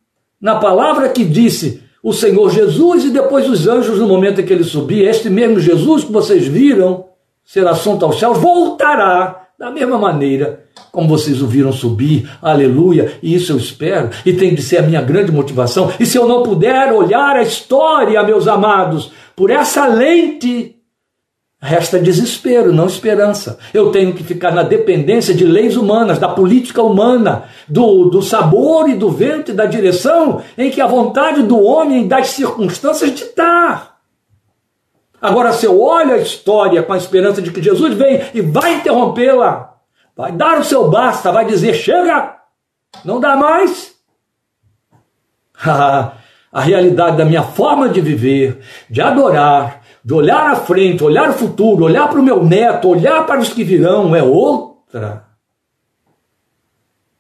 na 0.40 0.56
palavra 0.56 1.08
que 1.08 1.24
disse 1.24 1.82
o 2.02 2.12
Senhor 2.12 2.50
Jesus 2.50 3.04
e 3.04 3.10
depois 3.10 3.48
os 3.48 3.66
anjos 3.66 3.98
no 3.98 4.06
momento 4.06 4.40
em 4.40 4.44
que 4.44 4.52
ele 4.52 4.64
subia. 4.64 5.10
Este 5.10 5.28
mesmo 5.28 5.58
Jesus 5.58 6.04
que 6.04 6.12
vocês 6.12 6.46
viram 6.46 7.06
ser 7.44 7.66
assunto 7.66 8.04
aos 8.04 8.20
céus 8.20 8.38
voltará 8.38 9.48
da 9.58 9.70
mesma 9.70 9.98
maneira 9.98 10.62
como 10.92 11.08
vocês 11.08 11.40
o 11.40 11.46
viram 11.46 11.72
subir, 11.72 12.30
aleluia, 12.42 13.14
e 13.22 13.34
isso 13.34 13.52
eu 13.52 13.56
espero, 13.56 14.10
e 14.26 14.32
tem 14.34 14.54
de 14.54 14.60
ser 14.60 14.76
a 14.76 14.82
minha 14.82 15.00
grande 15.00 15.32
motivação. 15.32 15.90
E 15.98 16.04
se 16.04 16.18
eu 16.18 16.28
não 16.28 16.42
puder 16.42 16.92
olhar 16.92 17.34
a 17.34 17.42
história, 17.42 18.22
meus 18.22 18.46
amados, 18.46 19.10
por 19.34 19.48
essa 19.50 19.86
lente, 19.86 20.76
Resta 21.64 21.96
desespero, 21.96 22.72
não 22.72 22.88
esperança. 22.88 23.56
Eu 23.72 23.92
tenho 23.92 24.12
que 24.12 24.24
ficar 24.24 24.50
na 24.50 24.64
dependência 24.64 25.32
de 25.32 25.44
leis 25.44 25.76
humanas, 25.76 26.18
da 26.18 26.28
política 26.28 26.82
humana, 26.82 27.44
do, 27.68 28.06
do 28.06 28.20
sabor 28.20 28.88
e 28.88 28.96
do 28.96 29.08
vento 29.08 29.52
e 29.52 29.54
da 29.54 29.64
direção 29.64 30.42
em 30.58 30.72
que 30.72 30.80
a 30.80 30.88
vontade 30.88 31.44
do 31.44 31.62
homem 31.62 32.02
e 32.02 32.08
das 32.08 32.30
circunstâncias 32.30 33.14
ditar. 33.14 33.98
Agora, 35.20 35.52
se 35.52 35.64
eu 35.64 35.80
olho 35.80 36.14
a 36.14 36.18
história 36.18 36.82
com 36.82 36.94
a 36.94 36.98
esperança 36.98 37.40
de 37.40 37.52
que 37.52 37.62
Jesus 37.62 37.94
vem 37.94 38.22
e 38.34 38.40
vai 38.40 38.74
interrompê-la, 38.74 39.76
vai 40.16 40.32
dar 40.32 40.58
o 40.58 40.64
seu 40.64 40.90
basta, 40.90 41.30
vai 41.30 41.44
dizer: 41.44 41.74
chega, 41.74 42.38
não 43.04 43.20
dá 43.20 43.36
mais. 43.36 43.94
a 46.52 46.60
realidade 46.60 47.16
da 47.16 47.24
minha 47.24 47.44
forma 47.44 47.88
de 47.88 48.00
viver, 48.00 48.60
de 48.90 49.00
adorar, 49.00 49.81
de 50.04 50.12
olhar 50.12 50.50
à 50.50 50.56
frente, 50.56 51.04
olhar 51.04 51.30
o 51.30 51.34
futuro, 51.34 51.84
olhar 51.84 52.08
para 52.08 52.20
o 52.20 52.22
meu 52.22 52.44
neto, 52.44 52.88
olhar 52.88 53.26
para 53.26 53.40
os 53.40 53.50
que 53.50 53.62
virão, 53.62 54.14
é 54.14 54.22
outra. 54.22 55.26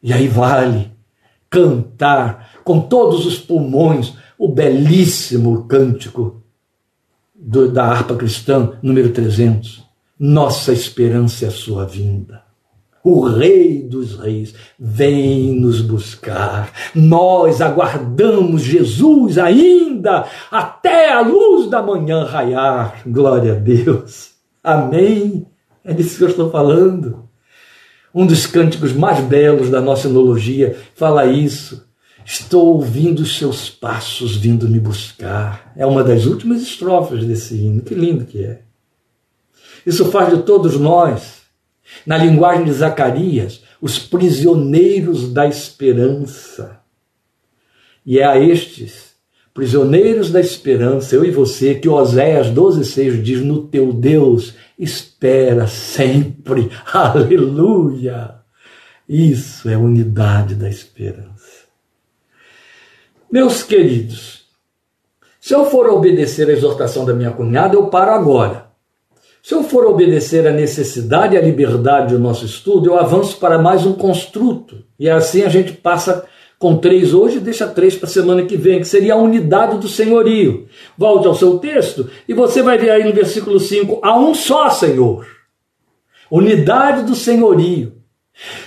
E 0.02 0.12
aí 0.12 0.26
vale 0.26 0.90
cantar 1.48 2.50
com 2.64 2.80
todos 2.80 3.26
os 3.26 3.38
pulmões 3.38 4.14
o 4.38 4.48
belíssimo 4.48 5.64
cântico 5.64 6.42
do, 7.34 7.70
da 7.70 7.84
harpa 7.84 8.16
cristã, 8.16 8.72
número 8.82 9.10
300. 9.12 9.84
Nossa 10.18 10.72
esperança 10.72 11.44
é 11.44 11.48
a 11.48 11.52
sua 11.52 11.84
vinda 11.84 12.51
o 13.04 13.22
Rei 13.22 13.82
dos 13.82 14.18
Reis, 14.18 14.54
vem 14.78 15.52
nos 15.60 15.80
buscar. 15.80 16.72
Nós 16.94 17.60
aguardamos 17.60 18.62
Jesus 18.62 19.38
ainda 19.38 20.26
até 20.50 21.12
a 21.12 21.20
luz 21.20 21.68
da 21.68 21.82
manhã 21.82 22.24
raiar. 22.24 23.02
Glória 23.06 23.52
a 23.52 23.56
Deus. 23.56 24.32
Amém. 24.62 25.46
É 25.84 25.92
disso 25.92 26.18
que 26.18 26.24
eu 26.24 26.28
estou 26.28 26.50
falando. 26.50 27.28
Um 28.14 28.24
dos 28.24 28.46
cânticos 28.46 28.92
mais 28.92 29.18
belos 29.20 29.68
da 29.68 29.80
nossa 29.80 30.06
enologia 30.06 30.76
fala 30.94 31.26
isso. 31.26 31.84
Estou 32.24 32.74
ouvindo 32.74 33.20
os 33.20 33.36
seus 33.36 33.68
passos 33.68 34.36
vindo 34.36 34.68
me 34.68 34.78
buscar. 34.78 35.72
É 35.76 35.84
uma 35.84 36.04
das 36.04 36.24
últimas 36.24 36.62
estrofes 36.62 37.24
desse 37.24 37.56
hino. 37.56 37.82
Que 37.82 37.96
lindo 37.96 38.24
que 38.24 38.44
é. 38.44 38.60
Isso 39.84 40.04
faz 40.04 40.32
de 40.32 40.44
todos 40.44 40.78
nós 40.78 41.41
na 42.06 42.16
linguagem 42.16 42.64
de 42.64 42.72
Zacarias, 42.72 43.62
os 43.80 43.98
prisioneiros 43.98 45.32
da 45.32 45.46
esperança. 45.46 46.80
E 48.04 48.18
é 48.18 48.24
a 48.24 48.38
estes, 48.38 49.12
prisioneiros 49.54 50.30
da 50.30 50.40
esperança, 50.40 51.14
eu 51.14 51.24
e 51.24 51.30
você, 51.30 51.74
que 51.74 51.88
Oséias 51.88 52.48
12,6 52.48 53.22
diz: 53.22 53.40
No 53.40 53.66
teu 53.66 53.92
Deus 53.92 54.54
espera 54.78 55.66
sempre. 55.66 56.70
Aleluia! 56.92 58.36
Isso 59.08 59.68
é 59.68 59.76
unidade 59.76 60.54
da 60.54 60.68
esperança. 60.68 61.62
Meus 63.30 63.62
queridos, 63.62 64.46
se 65.40 65.54
eu 65.54 65.64
for 65.66 65.88
obedecer 65.88 66.48
a 66.48 66.52
exortação 66.52 67.04
da 67.04 67.14
minha 67.14 67.30
cunhada, 67.30 67.74
eu 67.74 67.88
paro 67.88 68.12
agora. 68.12 68.61
Se 69.42 69.54
eu 69.54 69.64
for 69.64 69.84
obedecer 69.86 70.46
à 70.46 70.52
necessidade 70.52 71.34
e 71.34 71.38
à 71.38 71.40
liberdade 71.40 72.14
do 72.14 72.20
nosso 72.20 72.46
estudo, 72.46 72.90
eu 72.90 72.96
avanço 72.96 73.38
para 73.38 73.58
mais 73.58 73.84
um 73.84 73.92
construto. 73.92 74.84
E 74.96 75.10
assim 75.10 75.42
a 75.42 75.48
gente 75.48 75.72
passa 75.72 76.24
com 76.60 76.76
três 76.76 77.12
hoje 77.12 77.38
e 77.38 77.40
deixa 77.40 77.66
três 77.66 77.96
para 77.96 78.06
a 78.06 78.10
semana 78.10 78.44
que 78.44 78.56
vem, 78.56 78.78
que 78.78 78.86
seria 78.86 79.14
a 79.14 79.16
unidade 79.16 79.78
do 79.78 79.88
senhorio. 79.88 80.68
Volte 80.96 81.26
ao 81.26 81.34
seu 81.34 81.58
texto 81.58 82.08
e 82.28 82.32
você 82.32 82.62
vai 82.62 82.78
ver 82.78 82.90
aí 82.90 83.02
no 83.02 83.12
versículo 83.12 83.58
5: 83.58 83.98
há 84.00 84.16
um 84.16 84.32
só 84.32 84.70
Senhor. 84.70 85.26
Unidade 86.30 87.02
do 87.02 87.16
senhorio. 87.16 87.94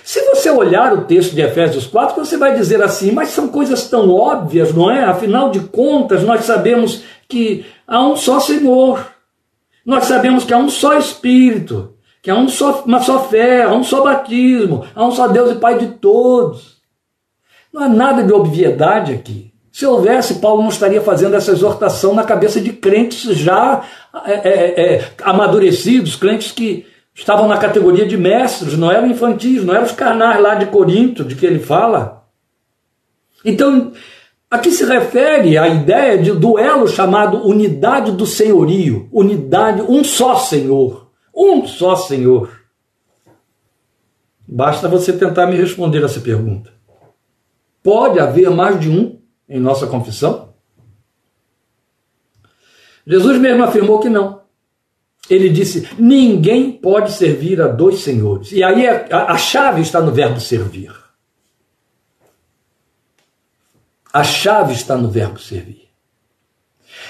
Se 0.04 0.22
você 0.26 0.50
olhar 0.50 0.92
o 0.92 1.06
texto 1.06 1.34
de 1.34 1.42
Efésios 1.42 1.88
4, 1.88 2.18
você 2.24 2.36
vai 2.36 2.54
dizer 2.54 2.84
assim, 2.84 3.14
mas 3.14 3.30
são 3.30 3.48
coisas 3.48 3.90
tão 3.90 4.14
óbvias, 4.14 4.74
não 4.74 4.92
é? 4.92 5.06
Afinal 5.06 5.50
de 5.52 5.62
contas, 5.62 6.22
nós 6.22 6.44
sabemos 6.44 7.02
que 7.30 7.66
há 7.88 8.06
um 8.06 8.18
só 8.18 8.42
Senhor. 8.42 9.15
Nós 9.86 10.06
sabemos 10.06 10.44
que 10.44 10.54
há 10.54 10.58
um 10.58 10.70
só 10.70 10.98
Espírito, 10.98 11.94
que 12.22 12.32
há 12.32 12.36
um 12.36 12.50
só, 12.50 12.84
uma 12.86 13.02
só 13.02 13.24
fé, 13.26 13.64
há 13.64 13.72
um 13.72 13.84
só 13.84 14.04
batismo, 14.04 14.86
há 14.96 15.06
um 15.06 15.12
só 15.12 15.28
Deus 15.28 15.52
e 15.52 15.56
Pai 15.56 15.78
de 15.78 15.88
todos. 15.88 16.78
Não 17.72 17.84
há 17.84 17.88
nada 17.88 18.24
de 18.24 18.34
obviedade 18.34 19.14
aqui. 19.14 19.54
Se 19.72 19.86
houvesse, 19.86 20.36
Paulo 20.36 20.62
não 20.62 20.70
estaria 20.70 21.02
fazendo 21.02 21.36
essa 21.36 21.52
exortação 21.52 22.14
na 22.14 22.24
cabeça 22.24 22.62
de 22.62 22.72
crentes 22.72 23.38
já 23.38 23.84
é, 24.26 24.34
é, 24.34 24.96
é, 24.96 25.12
amadurecidos, 25.22 26.16
crentes 26.16 26.52
que 26.52 26.88
estavam 27.14 27.48
na 27.48 27.58
categoria 27.58 28.06
de 28.06 28.18
mestres, 28.18 28.78
não 28.78 28.90
eram 28.90 29.08
infantis, 29.08 29.64
não 29.64 29.74
eram 29.74 29.86
os 29.86 29.92
carnais 29.92 30.42
lá 30.42 30.56
de 30.56 30.66
Corinto, 30.68 31.24
de 31.24 31.36
que 31.36 31.46
ele 31.46 31.60
fala. 31.60 32.26
Então, 33.44 33.92
Aqui 34.50 34.72
se 34.72 34.86
refere 34.86 35.58
à 35.58 35.68
ideia 35.68 36.18
de 36.18 36.32
duelo 36.32 36.88
chamado 36.88 37.46
unidade 37.46 38.12
do 38.12 38.26
senhorio, 38.26 39.10
unidade, 39.12 39.82
um 39.82 40.04
só 40.04 40.36
senhor, 40.36 41.12
um 41.36 41.66
só 41.66 41.96
senhor. 41.96 42.62
Basta 44.48 44.88
você 44.88 45.12
tentar 45.12 45.48
me 45.48 45.56
responder 45.56 46.04
essa 46.04 46.22
pergunta. 46.22 46.72
Pode 47.82 48.20
haver 48.20 48.50
mais 48.50 48.80
de 48.80 48.90
um 48.90 49.20
em 49.50 49.60
nossa 49.60 49.88
confissão? 49.88 50.54
Jesus 53.06 53.40
mesmo 53.40 53.64
afirmou 53.64 54.00
que 54.00 54.10
não. 54.10 54.42
Ele 55.30 55.50
disse: 55.50 55.88
ninguém 55.98 56.72
pode 56.72 57.12
servir 57.12 57.62
a 57.62 57.68
dois 57.68 58.00
senhores. 58.00 58.52
E 58.52 58.64
aí 58.64 58.88
a, 58.88 59.32
a 59.32 59.38
chave 59.38 59.82
está 59.82 60.00
no 60.00 60.12
verbo 60.12 60.40
servir. 60.40 61.05
A 64.16 64.24
chave 64.24 64.72
está 64.72 64.96
no 64.96 65.10
verbo 65.10 65.38
servir. 65.38 65.90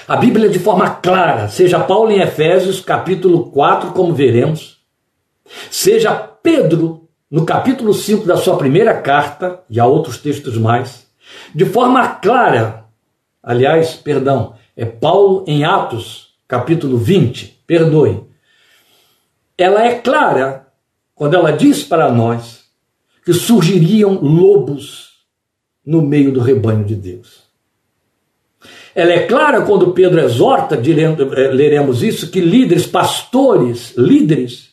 A 0.08 0.16
Bíblia, 0.16 0.48
de 0.48 0.58
forma 0.58 0.90
clara, 0.90 1.46
seja 1.46 1.78
Paulo 1.78 2.10
em 2.10 2.20
Efésios, 2.20 2.80
capítulo 2.80 3.48
4, 3.52 3.92
como 3.92 4.12
veremos, 4.12 4.78
seja 5.70 6.12
Pedro, 6.12 7.08
no 7.30 7.46
capítulo 7.46 7.94
5 7.94 8.26
da 8.26 8.36
sua 8.36 8.58
primeira 8.58 8.92
carta, 9.00 9.62
e 9.70 9.78
há 9.78 9.86
outros 9.86 10.18
textos 10.18 10.58
mais, 10.58 11.06
de 11.54 11.64
forma 11.64 12.08
clara, 12.08 12.86
aliás, 13.40 13.94
perdão, 13.94 14.56
é 14.76 14.84
Paulo 14.84 15.44
em 15.46 15.64
Atos, 15.64 16.34
capítulo 16.48 16.98
20, 16.98 17.62
perdoe, 17.68 18.24
ela 19.56 19.86
é 19.86 19.94
clara 19.94 20.66
quando 21.14 21.34
ela 21.34 21.52
diz 21.52 21.84
para 21.84 22.10
nós 22.10 22.64
que 23.24 23.32
surgiriam 23.32 24.18
lobos 24.20 25.05
no 25.86 26.02
meio 26.02 26.32
do 26.32 26.40
rebanho 26.40 26.84
de 26.84 26.96
Deus. 26.96 27.46
Ela 28.94 29.12
é 29.12 29.26
clara 29.26 29.62
quando 29.62 29.92
Pedro 29.92 30.20
exorta, 30.20 30.74
eh, 30.74 31.48
leremos 31.52 32.02
isso, 32.02 32.30
que 32.30 32.40
líderes, 32.40 32.86
pastores, 32.86 33.94
líderes, 33.96 34.70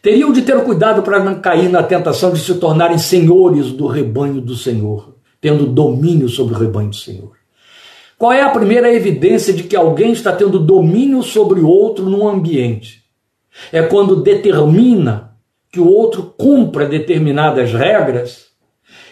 teriam 0.00 0.32
de 0.32 0.42
ter 0.42 0.62
cuidado 0.62 1.02
para 1.02 1.18
não 1.24 1.40
cair 1.40 1.68
na 1.68 1.82
tentação 1.82 2.32
de 2.32 2.38
se 2.38 2.54
tornarem 2.56 2.98
senhores 2.98 3.72
do 3.72 3.86
rebanho 3.86 4.40
do 4.40 4.54
Senhor, 4.54 5.16
tendo 5.40 5.66
domínio 5.66 6.28
sobre 6.28 6.54
o 6.54 6.58
rebanho 6.58 6.90
do 6.90 6.96
Senhor. 6.96 7.32
Qual 8.18 8.32
é 8.32 8.42
a 8.42 8.50
primeira 8.50 8.92
evidência 8.92 9.52
de 9.52 9.64
que 9.64 9.74
alguém 9.74 10.12
está 10.12 10.30
tendo 10.30 10.58
domínio 10.58 11.22
sobre 11.22 11.60
o 11.60 11.66
outro 11.66 12.04
num 12.04 12.28
ambiente? 12.28 13.02
É 13.72 13.82
quando 13.82 14.22
determina 14.22 15.32
que 15.72 15.80
o 15.80 15.88
outro 15.88 16.34
cumpra 16.36 16.86
determinadas 16.86 17.72
regras 17.72 18.46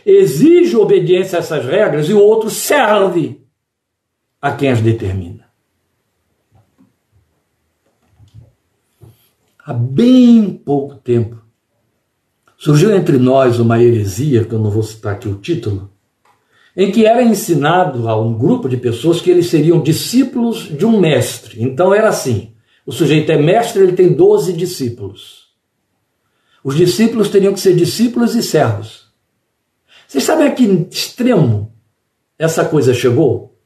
exige 0.04 0.76
obediência 0.76 1.38
a 1.38 1.40
essas 1.40 1.64
regras 1.64 2.08
e 2.08 2.12
o 2.12 2.20
outro 2.20 2.50
serve. 2.50 3.40
a 4.40 4.50
quem 4.50 4.70
as 4.70 4.80
determina. 4.80 5.46
Há 9.64 9.72
bem 9.72 10.50
pouco 10.50 10.96
tempo, 10.96 11.40
surgiu 12.58 12.92
entre 12.92 13.16
nós 13.18 13.60
uma 13.60 13.80
heresia, 13.80 14.44
que 14.44 14.52
eu 14.52 14.58
não 14.58 14.70
vou 14.70 14.82
citar 14.82 15.14
aqui 15.14 15.28
o 15.28 15.36
título, 15.36 15.92
em 16.76 16.90
que 16.90 17.06
era 17.06 17.22
ensinado 17.22 18.08
a 18.08 18.20
um 18.20 18.36
grupo 18.36 18.68
de 18.68 18.76
pessoas 18.76 19.20
que 19.20 19.30
eles 19.30 19.46
seriam 19.46 19.80
discípulos 19.80 20.64
de 20.76 20.84
um 20.84 20.98
mestre. 20.98 21.62
Então 21.62 21.94
era 21.94 22.08
assim: 22.08 22.52
o 22.84 22.90
sujeito 22.90 23.30
é 23.30 23.36
mestre, 23.40 23.82
ele 23.82 23.92
tem 23.92 24.12
12 24.12 24.52
discípulos. 24.54 25.52
Os 26.64 26.76
discípulos 26.76 27.28
teriam 27.28 27.52
que 27.52 27.60
ser 27.60 27.76
discípulos 27.76 28.34
e 28.34 28.42
servos. 28.42 29.01
Vocês 30.12 30.24
sabem 30.24 30.46
a 30.46 30.50
que 30.50 30.64
extremo 30.90 31.72
essa 32.38 32.66
coisa 32.66 32.92
chegou? 32.92 33.56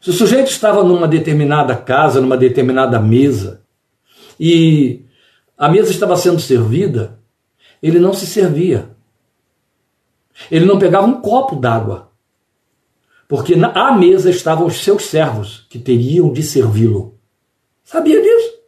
Se 0.00 0.10
o 0.10 0.12
sujeito 0.12 0.52
estava 0.52 0.84
numa 0.84 1.08
determinada 1.08 1.74
casa, 1.74 2.20
numa 2.20 2.36
determinada 2.36 3.00
mesa, 3.00 3.64
e 4.38 5.04
a 5.56 5.68
mesa 5.68 5.90
estava 5.90 6.16
sendo 6.16 6.38
servida, 6.38 7.18
ele 7.82 7.98
não 7.98 8.12
se 8.12 8.24
servia. 8.24 8.90
Ele 10.48 10.64
não 10.64 10.78
pegava 10.78 11.08
um 11.08 11.20
copo 11.20 11.56
d'água, 11.56 12.12
porque 13.26 13.54
à 13.74 13.90
mesa 13.90 14.30
estavam 14.30 14.64
os 14.64 14.76
seus 14.84 15.06
servos 15.06 15.66
que 15.68 15.80
teriam 15.80 16.32
de 16.32 16.44
servi-lo. 16.44 17.18
Sabia 17.82 18.22
disso? 18.22 18.58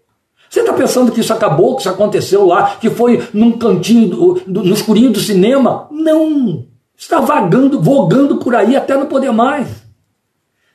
Você 0.48 0.58
está 0.58 0.72
pensando 0.72 1.12
que 1.12 1.20
isso 1.20 1.32
acabou, 1.32 1.76
que 1.76 1.82
isso 1.82 1.88
aconteceu 1.88 2.44
lá, 2.46 2.74
que 2.74 2.90
foi 2.90 3.28
num 3.32 3.56
cantinho, 3.56 4.08
do, 4.08 4.34
do, 4.44 4.64
no 4.64 4.74
escurinho 4.74 5.12
do 5.12 5.20
cinema? 5.20 5.86
Não! 5.92 6.68
Está 7.00 7.18
vagando, 7.18 7.80
vogando 7.80 8.36
por 8.36 8.54
aí 8.54 8.76
até 8.76 8.94
não 8.94 9.06
poder 9.06 9.32
mais. 9.32 9.68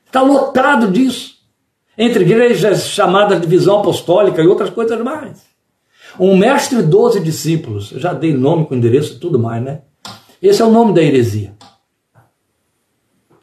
Está 0.07 0.23
lotado 0.23 0.91
disso. 0.91 1.35
Entre 1.95 2.23
igrejas 2.23 2.87
chamadas 2.87 3.39
de 3.39 3.45
visão 3.45 3.79
apostólica 3.79 4.41
e 4.41 4.47
outras 4.47 4.71
coisas 4.71 4.99
mais. 5.01 5.43
Um 6.19 6.35
mestre 6.35 6.79
e 6.79 6.81
doze 6.81 7.19
discípulos. 7.19 7.91
Eu 7.91 7.99
já 7.99 8.11
dei 8.11 8.33
nome 8.33 8.65
com 8.65 8.73
endereço 8.73 9.13
e 9.13 9.19
tudo 9.19 9.37
mais, 9.37 9.63
né? 9.63 9.81
Esse 10.41 10.63
é 10.63 10.65
o 10.65 10.71
nome 10.71 10.93
da 10.93 11.01
heresia. 11.03 11.53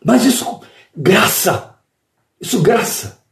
Mas 0.05 0.25
isso, 0.25 0.61
graça. 0.95 1.77
Isso, 2.41 2.61
graça. 2.61 3.23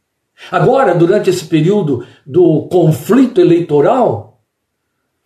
Agora, 0.49 0.95
durante 0.95 1.29
esse 1.29 1.43
período 1.43 2.07
do 2.25 2.69
conflito 2.71 3.41
eleitoral, 3.41 4.41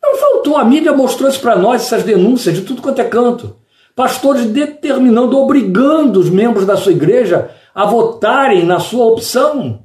não 0.01 0.17
faltou, 0.17 0.57
a 0.57 0.65
mídia 0.65 0.93
mostrou 0.93 1.29
isso 1.29 1.39
para 1.39 1.55
nós, 1.55 1.83
essas 1.83 2.03
denúncias 2.03 2.55
de 2.55 2.63
tudo 2.63 2.81
quanto 2.81 2.99
é 2.99 3.05
canto. 3.05 3.55
Pastores 3.95 4.47
determinando, 4.47 5.37
obrigando 5.37 6.19
os 6.19 6.29
membros 6.29 6.65
da 6.65 6.75
sua 6.75 6.91
igreja 6.91 7.49
a 7.73 7.85
votarem 7.85 8.65
na 8.65 8.79
sua 8.79 9.05
opção, 9.05 9.83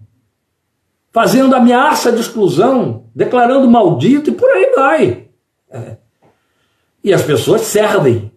fazendo 1.12 1.54
ameaça 1.54 2.10
de 2.10 2.20
exclusão, 2.20 3.04
declarando 3.14 3.70
maldito 3.70 4.30
e 4.30 4.34
por 4.34 4.50
aí 4.50 4.72
vai. 4.74 5.28
É. 5.70 5.96
E 7.04 7.14
as 7.14 7.22
pessoas 7.22 7.62
servem. 7.62 8.32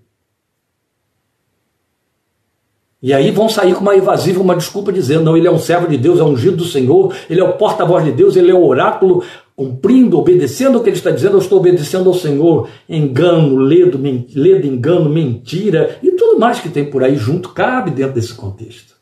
E 3.01 3.13
aí 3.13 3.31
vão 3.31 3.49
sair 3.49 3.73
com 3.73 3.81
uma 3.81 3.97
evasiva, 3.97 4.41
uma 4.41 4.55
desculpa, 4.55 4.93
dizendo: 4.93 5.25
não, 5.25 5.35
ele 5.35 5.47
é 5.47 5.51
um 5.51 5.59
servo 5.59 5.87
de 5.87 5.97
Deus, 5.97 6.19
é 6.19 6.23
ungido 6.23 6.57
do 6.57 6.65
Senhor, 6.65 7.13
ele 7.29 7.41
é 7.41 7.43
o 7.43 7.57
porta-voz 7.57 8.05
de 8.05 8.13
Deus, 8.13 8.35
ele 8.35 8.49
é 8.49 8.53
o 8.53 8.63
oráculo, 8.63 9.23
cumprindo, 9.55 10.17
obedecendo 10.17 10.77
o 10.77 10.83
que 10.83 10.89
ele 10.89 10.97
está 10.97 11.11
dizendo, 11.11 11.35
eu 11.35 11.41
estou 11.41 11.59
obedecendo 11.59 12.09
ao 12.09 12.15
Senhor. 12.15 12.69
Engano, 12.89 13.55
ledo, 13.55 13.99
ledo, 14.35 14.67
engano, 14.67 15.09
mentira 15.09 15.99
e 16.01 16.11
tudo 16.11 16.39
mais 16.39 16.59
que 16.59 16.69
tem 16.69 16.89
por 16.89 17.03
aí 17.03 17.15
junto 17.15 17.49
cabe 17.49 17.91
dentro 17.91 18.15
desse 18.15 18.33
contexto. 18.33 18.93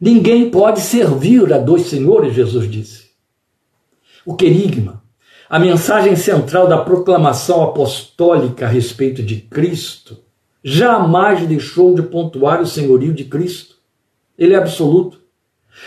Ninguém 0.00 0.50
pode 0.50 0.80
servir 0.80 1.52
a 1.52 1.58
dois 1.58 1.82
senhores, 1.82 2.34
Jesus 2.34 2.68
disse. 2.68 3.12
O 4.26 4.34
querigma, 4.34 5.02
a 5.48 5.58
mensagem 5.58 6.16
central 6.16 6.66
da 6.66 6.78
proclamação 6.78 7.62
apostólica 7.62 8.66
a 8.66 8.68
respeito 8.68 9.22
de 9.22 9.36
Cristo, 9.36 10.18
jamais 10.62 11.46
deixou 11.46 11.94
de 11.94 12.02
pontuar 12.02 12.60
o 12.60 12.66
senhorio 12.66 13.12
de 13.12 13.24
Cristo. 13.24 13.76
Ele 14.36 14.54
é 14.54 14.56
absoluto. 14.56 15.20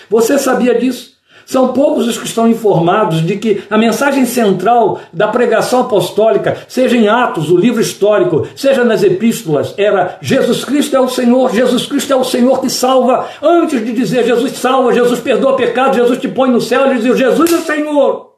Você 0.09 0.37
sabia 0.37 0.79
disso? 0.79 1.14
São 1.45 1.73
poucos 1.73 2.07
os 2.07 2.17
que 2.17 2.25
estão 2.25 2.47
informados 2.47 3.21
de 3.21 3.37
que 3.37 3.63
a 3.69 3.77
mensagem 3.77 4.25
central 4.25 4.99
da 5.13 5.27
pregação 5.27 5.81
apostólica, 5.81 6.57
seja 6.67 6.97
em 6.97 7.07
Atos, 7.07 7.51
o 7.51 7.57
livro 7.57 7.81
histórico, 7.81 8.47
seja 8.55 8.83
nas 8.83 9.03
epístolas, 9.03 9.73
era 9.77 10.17
Jesus 10.21 10.65
Cristo 10.65 10.95
é 10.95 10.99
o 10.99 11.07
Senhor, 11.07 11.53
Jesus 11.53 11.85
Cristo 11.85 12.11
é 12.11 12.15
o 12.15 12.23
Senhor 12.23 12.59
que 12.61 12.69
salva. 12.69 13.27
Antes 13.41 13.85
de 13.85 13.93
dizer 13.93 14.25
Jesus 14.25 14.53
salva, 14.53 14.93
Jesus 14.93 15.19
perdoa 15.19 15.55
pecado, 15.55 15.95
Jesus 15.95 16.19
te 16.19 16.27
põe 16.27 16.49
no 16.49 16.59
céu, 16.59 16.85
ele 16.85 16.95
dizia 16.95 17.15
Jesus 17.15 17.51
é 17.51 17.55
o 17.55 17.61
Senhor. 17.61 18.35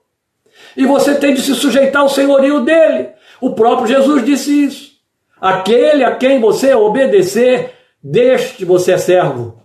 E 0.76 0.86
você 0.86 1.16
tem 1.16 1.34
de 1.34 1.42
se 1.42 1.56
sujeitar 1.56 2.02
ao 2.02 2.10
senhorio 2.10 2.62
dele. 2.62 3.10
O 3.42 3.52
próprio 3.52 3.88
Jesus 3.88 4.26
disse 4.26 4.66
isso. 4.66 4.92
Aquele 5.40 6.04
a 6.04 6.16
quem 6.16 6.40
você 6.40 6.74
obedecer, 6.74 7.72
deste 8.04 8.66
você 8.66 8.94
é 8.94 8.98
servo. 8.98 9.57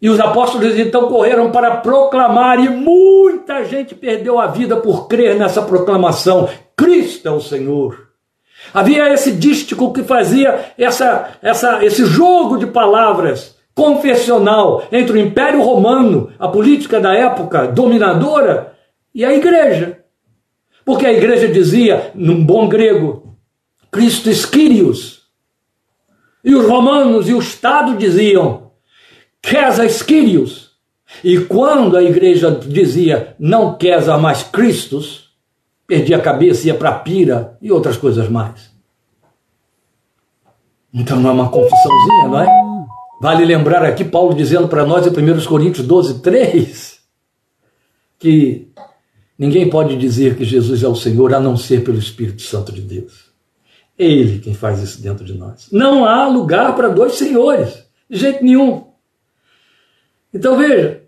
E 0.00 0.08
os 0.08 0.20
apóstolos 0.20 0.78
então 0.78 1.08
correram 1.08 1.50
para 1.50 1.78
proclamar, 1.78 2.60
e 2.60 2.68
muita 2.68 3.64
gente 3.64 3.94
perdeu 3.94 4.38
a 4.38 4.46
vida 4.46 4.76
por 4.76 5.08
crer 5.08 5.36
nessa 5.36 5.62
proclamação: 5.62 6.48
Cristo 6.76 7.28
é 7.28 7.32
o 7.32 7.40
Senhor. 7.40 8.08
Havia 8.72 9.12
esse 9.12 9.32
dístico 9.32 9.92
que 9.92 10.02
fazia 10.02 10.72
essa, 10.76 11.30
essa, 11.42 11.84
esse 11.84 12.04
jogo 12.04 12.58
de 12.58 12.66
palavras 12.66 13.56
confessional 13.74 14.84
entre 14.90 15.16
o 15.16 15.20
Império 15.20 15.62
Romano, 15.62 16.32
a 16.38 16.48
política 16.48 17.00
da 17.00 17.14
época 17.14 17.68
dominadora, 17.68 18.74
e 19.14 19.24
a 19.24 19.32
igreja. 19.32 20.00
Porque 20.84 21.06
a 21.06 21.12
igreja 21.12 21.48
dizia, 21.48 22.12
num 22.14 22.44
bom 22.44 22.68
grego, 22.68 23.36
Cristo 23.90 24.30
Kyrios. 24.50 25.22
E 26.44 26.54
os 26.54 26.66
romanos 26.66 27.28
e 27.28 27.34
o 27.34 27.38
Estado 27.38 27.96
diziam, 27.96 28.67
Quesas 29.42 30.02
Kyrios. 30.02 30.68
E 31.24 31.38
quando 31.40 31.96
a 31.96 32.02
igreja 32.02 32.50
dizia, 32.50 33.34
não 33.38 33.76
Quesar 33.76 34.18
mais 34.18 34.42
Cristos, 34.42 35.30
perdia 35.86 36.18
a 36.18 36.20
cabeça, 36.20 36.66
ia 36.66 36.74
para 36.74 36.90
a 36.90 36.98
pira 36.98 37.56
e 37.62 37.72
outras 37.72 37.96
coisas 37.96 38.28
mais. 38.28 38.70
Então 40.92 41.18
não 41.18 41.30
é 41.30 41.32
uma 41.32 41.48
confissãozinha, 41.48 42.28
não 42.28 42.40
é? 42.40 42.68
Vale 43.20 43.44
lembrar 43.44 43.84
aqui 43.84 44.04
Paulo 44.04 44.34
dizendo 44.34 44.68
para 44.68 44.86
nós 44.86 45.06
em 45.06 45.10
1 45.10 45.44
Coríntios 45.46 45.86
12, 45.86 46.20
3, 46.20 47.00
que 48.18 48.68
ninguém 49.36 49.68
pode 49.68 49.96
dizer 49.96 50.36
que 50.36 50.44
Jesus 50.44 50.82
é 50.82 50.88
o 50.88 50.94
Senhor 50.94 51.34
a 51.34 51.40
não 51.40 51.56
ser 51.56 51.82
pelo 51.82 51.98
Espírito 51.98 52.42
Santo 52.42 52.70
de 52.70 52.80
Deus. 52.80 53.28
Ele 53.98 54.38
quem 54.38 54.54
faz 54.54 54.80
isso 54.80 55.02
dentro 55.02 55.24
de 55.24 55.34
nós. 55.34 55.68
Não 55.72 56.04
há 56.04 56.28
lugar 56.28 56.76
para 56.76 56.88
dois 56.88 57.14
senhores, 57.14 57.84
de 58.08 58.18
jeito 58.18 58.44
nenhum. 58.44 58.87
Então 60.32 60.56
veja, 60.56 61.02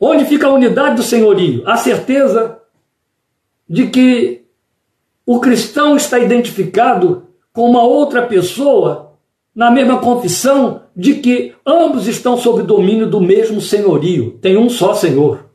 onde 0.00 0.24
fica 0.24 0.46
a 0.46 0.52
unidade 0.52 0.96
do 0.96 1.02
senhorio? 1.02 1.62
A 1.66 1.76
certeza 1.76 2.58
de 3.68 3.88
que 3.88 4.44
o 5.26 5.40
cristão 5.40 5.96
está 5.96 6.18
identificado 6.18 7.26
com 7.52 7.68
uma 7.68 7.82
outra 7.82 8.26
pessoa 8.26 9.12
na 9.54 9.70
mesma 9.70 9.98
confissão 9.98 10.82
de 10.96 11.14
que 11.16 11.54
ambos 11.66 12.06
estão 12.06 12.38
sob 12.38 12.62
domínio 12.62 13.08
do 13.08 13.20
mesmo 13.20 13.60
senhorio. 13.60 14.38
Tem 14.40 14.56
um 14.56 14.70
só 14.70 14.94
senhor. 14.94 15.46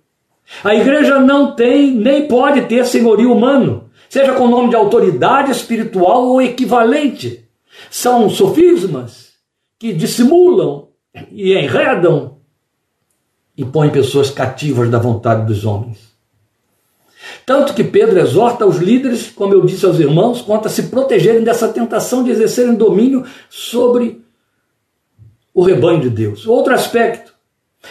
A 0.64 0.76
igreja 0.76 1.20
não 1.20 1.56
tem 1.56 1.92
nem 1.92 2.28
pode 2.28 2.64
ter 2.64 2.86
senhorio 2.86 3.32
humano 3.32 3.84
seja 4.14 4.36
com 4.36 4.48
nome 4.48 4.70
de 4.70 4.76
autoridade 4.76 5.50
espiritual 5.50 6.28
ou 6.28 6.40
equivalente. 6.40 7.50
São 7.90 8.30
sofismas 8.30 9.34
que 9.80 9.92
dissimulam 9.92 10.90
e 11.32 11.54
enredam 11.54 12.38
e 13.56 13.64
põem 13.64 13.90
pessoas 13.90 14.32
cativas 14.32 14.90
da 14.90 14.98
vontade 14.98 15.46
dos 15.46 15.66
homens. 15.66 16.14
Tanto 17.46 17.74
que 17.74 17.84
Pedro 17.84 18.20
exorta 18.20 18.66
os 18.66 18.78
líderes, 18.78 19.30
como 19.30 19.54
eu 19.54 19.66
disse 19.66 19.86
aos 19.86 20.00
irmãos, 20.00 20.42
quanto 20.42 20.68
a 20.68 20.70
se 20.70 20.84
protegerem 20.84 21.44
dessa 21.44 21.68
tentação 21.68 22.24
de 22.24 22.32
exercerem 22.32 22.76
domínio 22.76 23.26
sobre 23.50 24.24
o 25.54 25.62
rebanho 25.62 26.02
de 26.02 26.10
Deus. 26.10 26.48
Outro 26.48 26.74
aspecto 26.74 27.33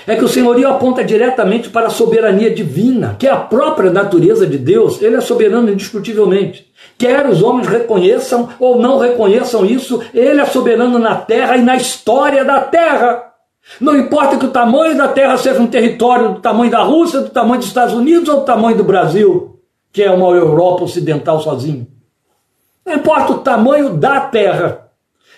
é 0.07 0.17
que 0.17 0.25
o 0.25 0.29
senhorio 0.29 0.69
aponta 0.69 1.05
diretamente 1.05 1.69
para 1.69 1.87
a 1.87 1.91
soberania 1.91 2.53
divina, 2.53 3.17
que 3.19 3.27
é 3.27 3.31
a 3.31 3.37
própria 3.37 3.91
natureza 3.91 4.47
de 4.47 4.59
Deus, 4.59 5.01
ele 5.01 5.17
é 5.17 5.21
soberano 5.21 5.71
indiscutivelmente. 5.71 6.71
Quer 6.99 7.27
os 7.29 7.43
homens 7.43 7.69
reconheçam 7.69 8.49
ou 8.59 8.81
não 8.81 8.99
reconheçam 8.99 9.65
isso, 9.65 10.03
ele 10.13 10.41
é 10.41 10.47
soberano 10.47 10.99
na 10.99 11.15
terra 11.17 11.57
e 11.57 11.63
na 11.63 11.77
história 11.77 12.45
da 12.45 12.61
terra. 12.61 13.33
Não 13.81 13.97
importa 13.97 14.37
que 14.37 14.47
o 14.47 14.51
tamanho 14.51 14.97
da 14.97 15.09
terra 15.09 15.37
seja 15.37 15.61
um 15.61 15.67
território 15.67 16.35
do 16.35 16.41
tamanho 16.41 16.71
da 16.71 16.83
Rússia, 16.83 17.21
do 17.21 17.31
tamanho 17.31 17.59
dos 17.59 17.69
Estados 17.69 17.95
Unidos 17.95 18.29
ou 18.29 18.41
do 18.41 18.45
tamanho 18.45 18.77
do 18.77 18.85
Brasil, 18.85 19.61
que 19.93 20.03
é 20.03 20.11
uma 20.11 20.29
Europa 20.35 20.85
ocidental 20.85 21.41
sozinho. 21.41 21.87
Não 22.85 22.95
importa 22.95 23.33
o 23.33 23.39
tamanho 23.39 23.91
da 23.91 24.21
terra. 24.21 24.81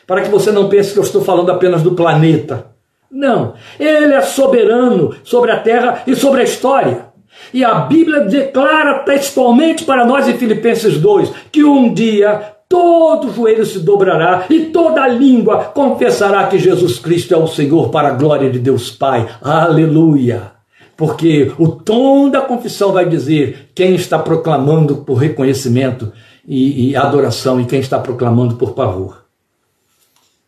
para 0.07 0.21
que 0.21 0.29
você 0.29 0.53
não 0.53 0.69
pense 0.69 0.93
que 0.93 0.99
eu 0.99 1.03
estou 1.03 1.25
falando 1.25 1.51
apenas 1.51 1.83
do 1.83 1.93
planeta. 1.93 2.74
Não, 3.15 3.55
ele 3.79 4.13
é 4.13 4.21
soberano 4.23 5.15
sobre 5.23 5.53
a 5.53 5.61
terra 5.61 6.03
e 6.05 6.17
sobre 6.17 6.41
a 6.41 6.45
história. 6.45 7.07
E 7.53 7.65
a 7.65 7.75
Bíblia 7.77 8.23
declara 8.23 8.99
textualmente 9.05 9.85
para 9.85 10.05
nós 10.05 10.27
em 10.27 10.37
Filipenses 10.37 10.99
2 10.99 11.31
que 11.53 11.63
um 11.63 11.95
dia 11.95 12.55
todo 12.69 13.33
joelho 13.33 13.65
se 13.65 13.79
dobrará 13.79 14.47
e 14.51 14.67
toda 14.67 15.07
língua 15.07 15.67
confessará 15.73 16.49
que 16.49 16.59
Jesus 16.59 16.99
Cristo 16.99 17.33
é 17.33 17.37
o 17.37 17.47
Senhor 17.47 17.91
para 17.91 18.09
a 18.09 18.15
glória 18.15 18.51
de 18.51 18.59
Deus 18.59 18.91
Pai. 18.91 19.29
Aleluia! 19.41 20.51
Porque 20.97 21.53
o 21.57 21.69
tom 21.69 22.29
da 22.29 22.41
confissão 22.41 22.93
vai 22.93 23.09
dizer 23.09 23.71
quem 23.77 23.95
está 23.95 24.19
proclamando 24.19 24.97
por 24.97 25.15
reconhecimento 25.15 26.13
e, 26.47 26.91
e 26.91 26.97
adoração 26.97 27.61
e 27.61 27.65
quem 27.65 27.79
está 27.79 28.01
proclamando 28.01 28.57
por 28.57 28.73
pavor. 28.73 29.24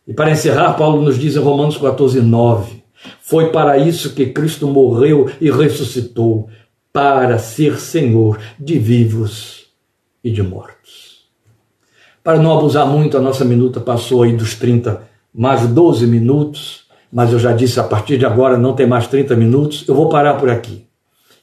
E 0.07 0.13
para 0.13 0.31
encerrar, 0.31 0.73
Paulo 0.73 1.01
nos 1.01 1.19
diz 1.19 1.35
em 1.35 1.39
Romanos 1.39 1.77
14, 1.77 2.21
9: 2.21 2.83
Foi 3.21 3.51
para 3.51 3.77
isso 3.77 4.13
que 4.13 4.27
Cristo 4.27 4.67
morreu 4.67 5.29
e 5.41 5.51
ressuscitou, 5.51 6.47
para 6.93 7.37
ser 7.37 7.77
Senhor 7.79 8.39
de 8.57 8.79
vivos 8.79 9.65
e 10.23 10.31
de 10.31 10.41
mortos. 10.41 11.27
Para 12.23 12.39
não 12.39 12.57
abusar 12.57 12.87
muito, 12.87 13.17
a 13.17 13.21
nossa 13.21 13.45
minuta 13.45 13.79
passou 13.79 14.23
aí 14.23 14.33
dos 14.33 14.55
30, 14.55 15.01
mais 15.33 15.67
12 15.67 16.07
minutos, 16.07 16.85
mas 17.11 17.31
eu 17.31 17.39
já 17.39 17.51
disse, 17.53 17.79
a 17.79 17.83
partir 17.83 18.17
de 18.17 18.25
agora 18.25 18.57
não 18.57 18.73
tem 18.73 18.87
mais 18.87 19.07
30 19.07 19.35
minutos, 19.35 19.87
eu 19.87 19.93
vou 19.93 20.09
parar 20.09 20.33
por 20.35 20.49
aqui. 20.49 20.85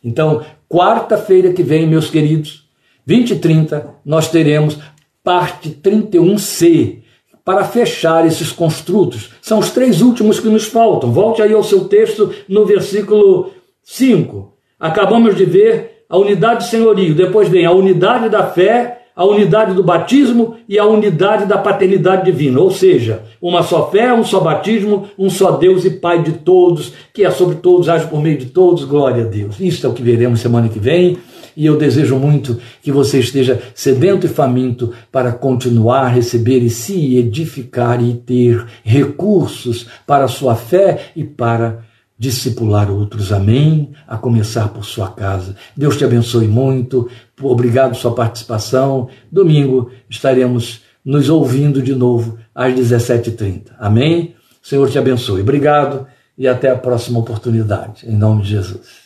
Então, 0.03 0.43
quarta-feira 0.69 1.53
que 1.53 1.63
vem, 1.63 1.87
meus 1.87 2.11
queridos, 2.11 2.69
20 3.07 3.31
e 3.31 3.39
30, 3.39 3.87
nós 4.05 4.29
teremos 4.29 4.79
parte 5.23 5.71
31C, 5.71 7.04
para 7.45 7.65
fechar 7.65 8.27
esses 8.27 8.51
construtos. 8.51 9.31
São 9.43 9.59
os 9.59 9.71
três 9.71 10.01
últimos 10.01 10.41
que 10.41 10.49
nos 10.49 10.65
faltam. 10.65 11.13
Volte 11.13 11.43
aí 11.43 11.53
ao 11.53 11.63
seu 11.63 11.85
texto 11.85 12.33
no 12.49 12.65
versículo 12.65 13.51
5. 13.83 14.53
Acabamos 14.81 15.37
de 15.37 15.45
ver 15.45 16.05
a 16.09 16.17
unidade 16.17 16.65
de 16.65 16.71
senhorio, 16.71 17.15
depois 17.15 17.49
vem 17.49 17.67
a 17.67 17.73
unidade 17.73 18.29
da 18.29 18.47
fé, 18.47 19.03
a 19.17 19.25
unidade 19.25 19.75
do 19.75 19.83
batismo 19.83 20.57
e 20.69 20.79
a 20.79 20.85
unidade 20.85 21.47
da 21.47 21.57
paternidade 21.57 22.25
divina, 22.25 22.61
ou 22.61 22.71
seja, 22.71 23.23
uma 23.41 23.63
só 23.63 23.91
fé, 23.91 24.13
um 24.13 24.25
só 24.25 24.41
batismo, 24.41 25.07
um 25.19 25.31
só 25.31 25.53
Deus 25.53 25.85
e 25.85 25.91
Pai 25.91 26.23
de 26.23 26.33
todos, 26.33 26.93
que 27.13 27.25
é 27.25 27.31
sobre 27.31 27.57
todos, 27.57 27.89
age 27.89 28.07
por 28.07 28.21
meio 28.21 28.39
de 28.39 28.47
todos, 28.47 28.85
glória 28.85 29.25
a 29.25 29.27
Deus. 29.27 29.61
Isso 29.61 29.87
é 29.87 29.89
o 29.89 29.93
que 29.93 30.03
veremos 30.03 30.41
semana 30.41 30.69
que 30.69 30.79
vem. 30.79 31.19
E 31.57 31.67
eu 31.67 31.77
desejo 31.77 32.17
muito 32.17 32.59
que 32.83 32.91
você 32.91 33.19
esteja 33.19 33.63
sedento 33.75 34.27
e 34.27 34.29
faminto 34.29 34.93
para 35.11 35.33
continuar 35.33 36.03
a 36.03 36.09
receber 36.09 36.61
e 36.61 36.71
se 36.71 37.17
edificar 37.17 38.03
e 38.03 38.15
ter 38.15 38.65
recursos 38.83 39.87
para 40.07 40.25
a 40.25 40.29
sua 40.29 40.57
fé 40.57 41.13
e 41.15 41.25
para 41.25 41.85
discipular 42.19 42.91
outros. 42.91 43.33
Amém? 43.33 43.93
A 44.07 44.17
começar 44.17 44.69
por 44.69 44.85
sua 44.85 45.11
casa. 45.11 45.57
Deus 45.77 45.97
te 45.97 46.05
abençoe 46.05 46.47
muito. 46.47 47.09
Obrigado 47.41 47.91
por 47.91 47.99
sua 47.99 48.15
participação. 48.15 49.09
Domingo 49.31 49.91
estaremos 50.09 50.83
nos 51.05 51.29
ouvindo 51.29 51.83
de 51.83 51.95
novo 51.95 52.39
às 52.55 52.73
17h30. 52.75 53.73
Amém? 53.79 54.35
Senhor 54.63 54.89
te 54.91 54.99
abençoe. 54.99 55.43
Obrigado 55.43 56.07
e 56.39 56.49
até 56.49 56.71
a 56.71 56.77
próxima 56.77 57.19
oportunidade. 57.19 58.09
Em 58.09 58.17
nome 58.17 58.43
de 58.43 58.51
Jesus. 58.51 59.05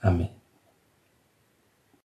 Amém. 0.00 0.41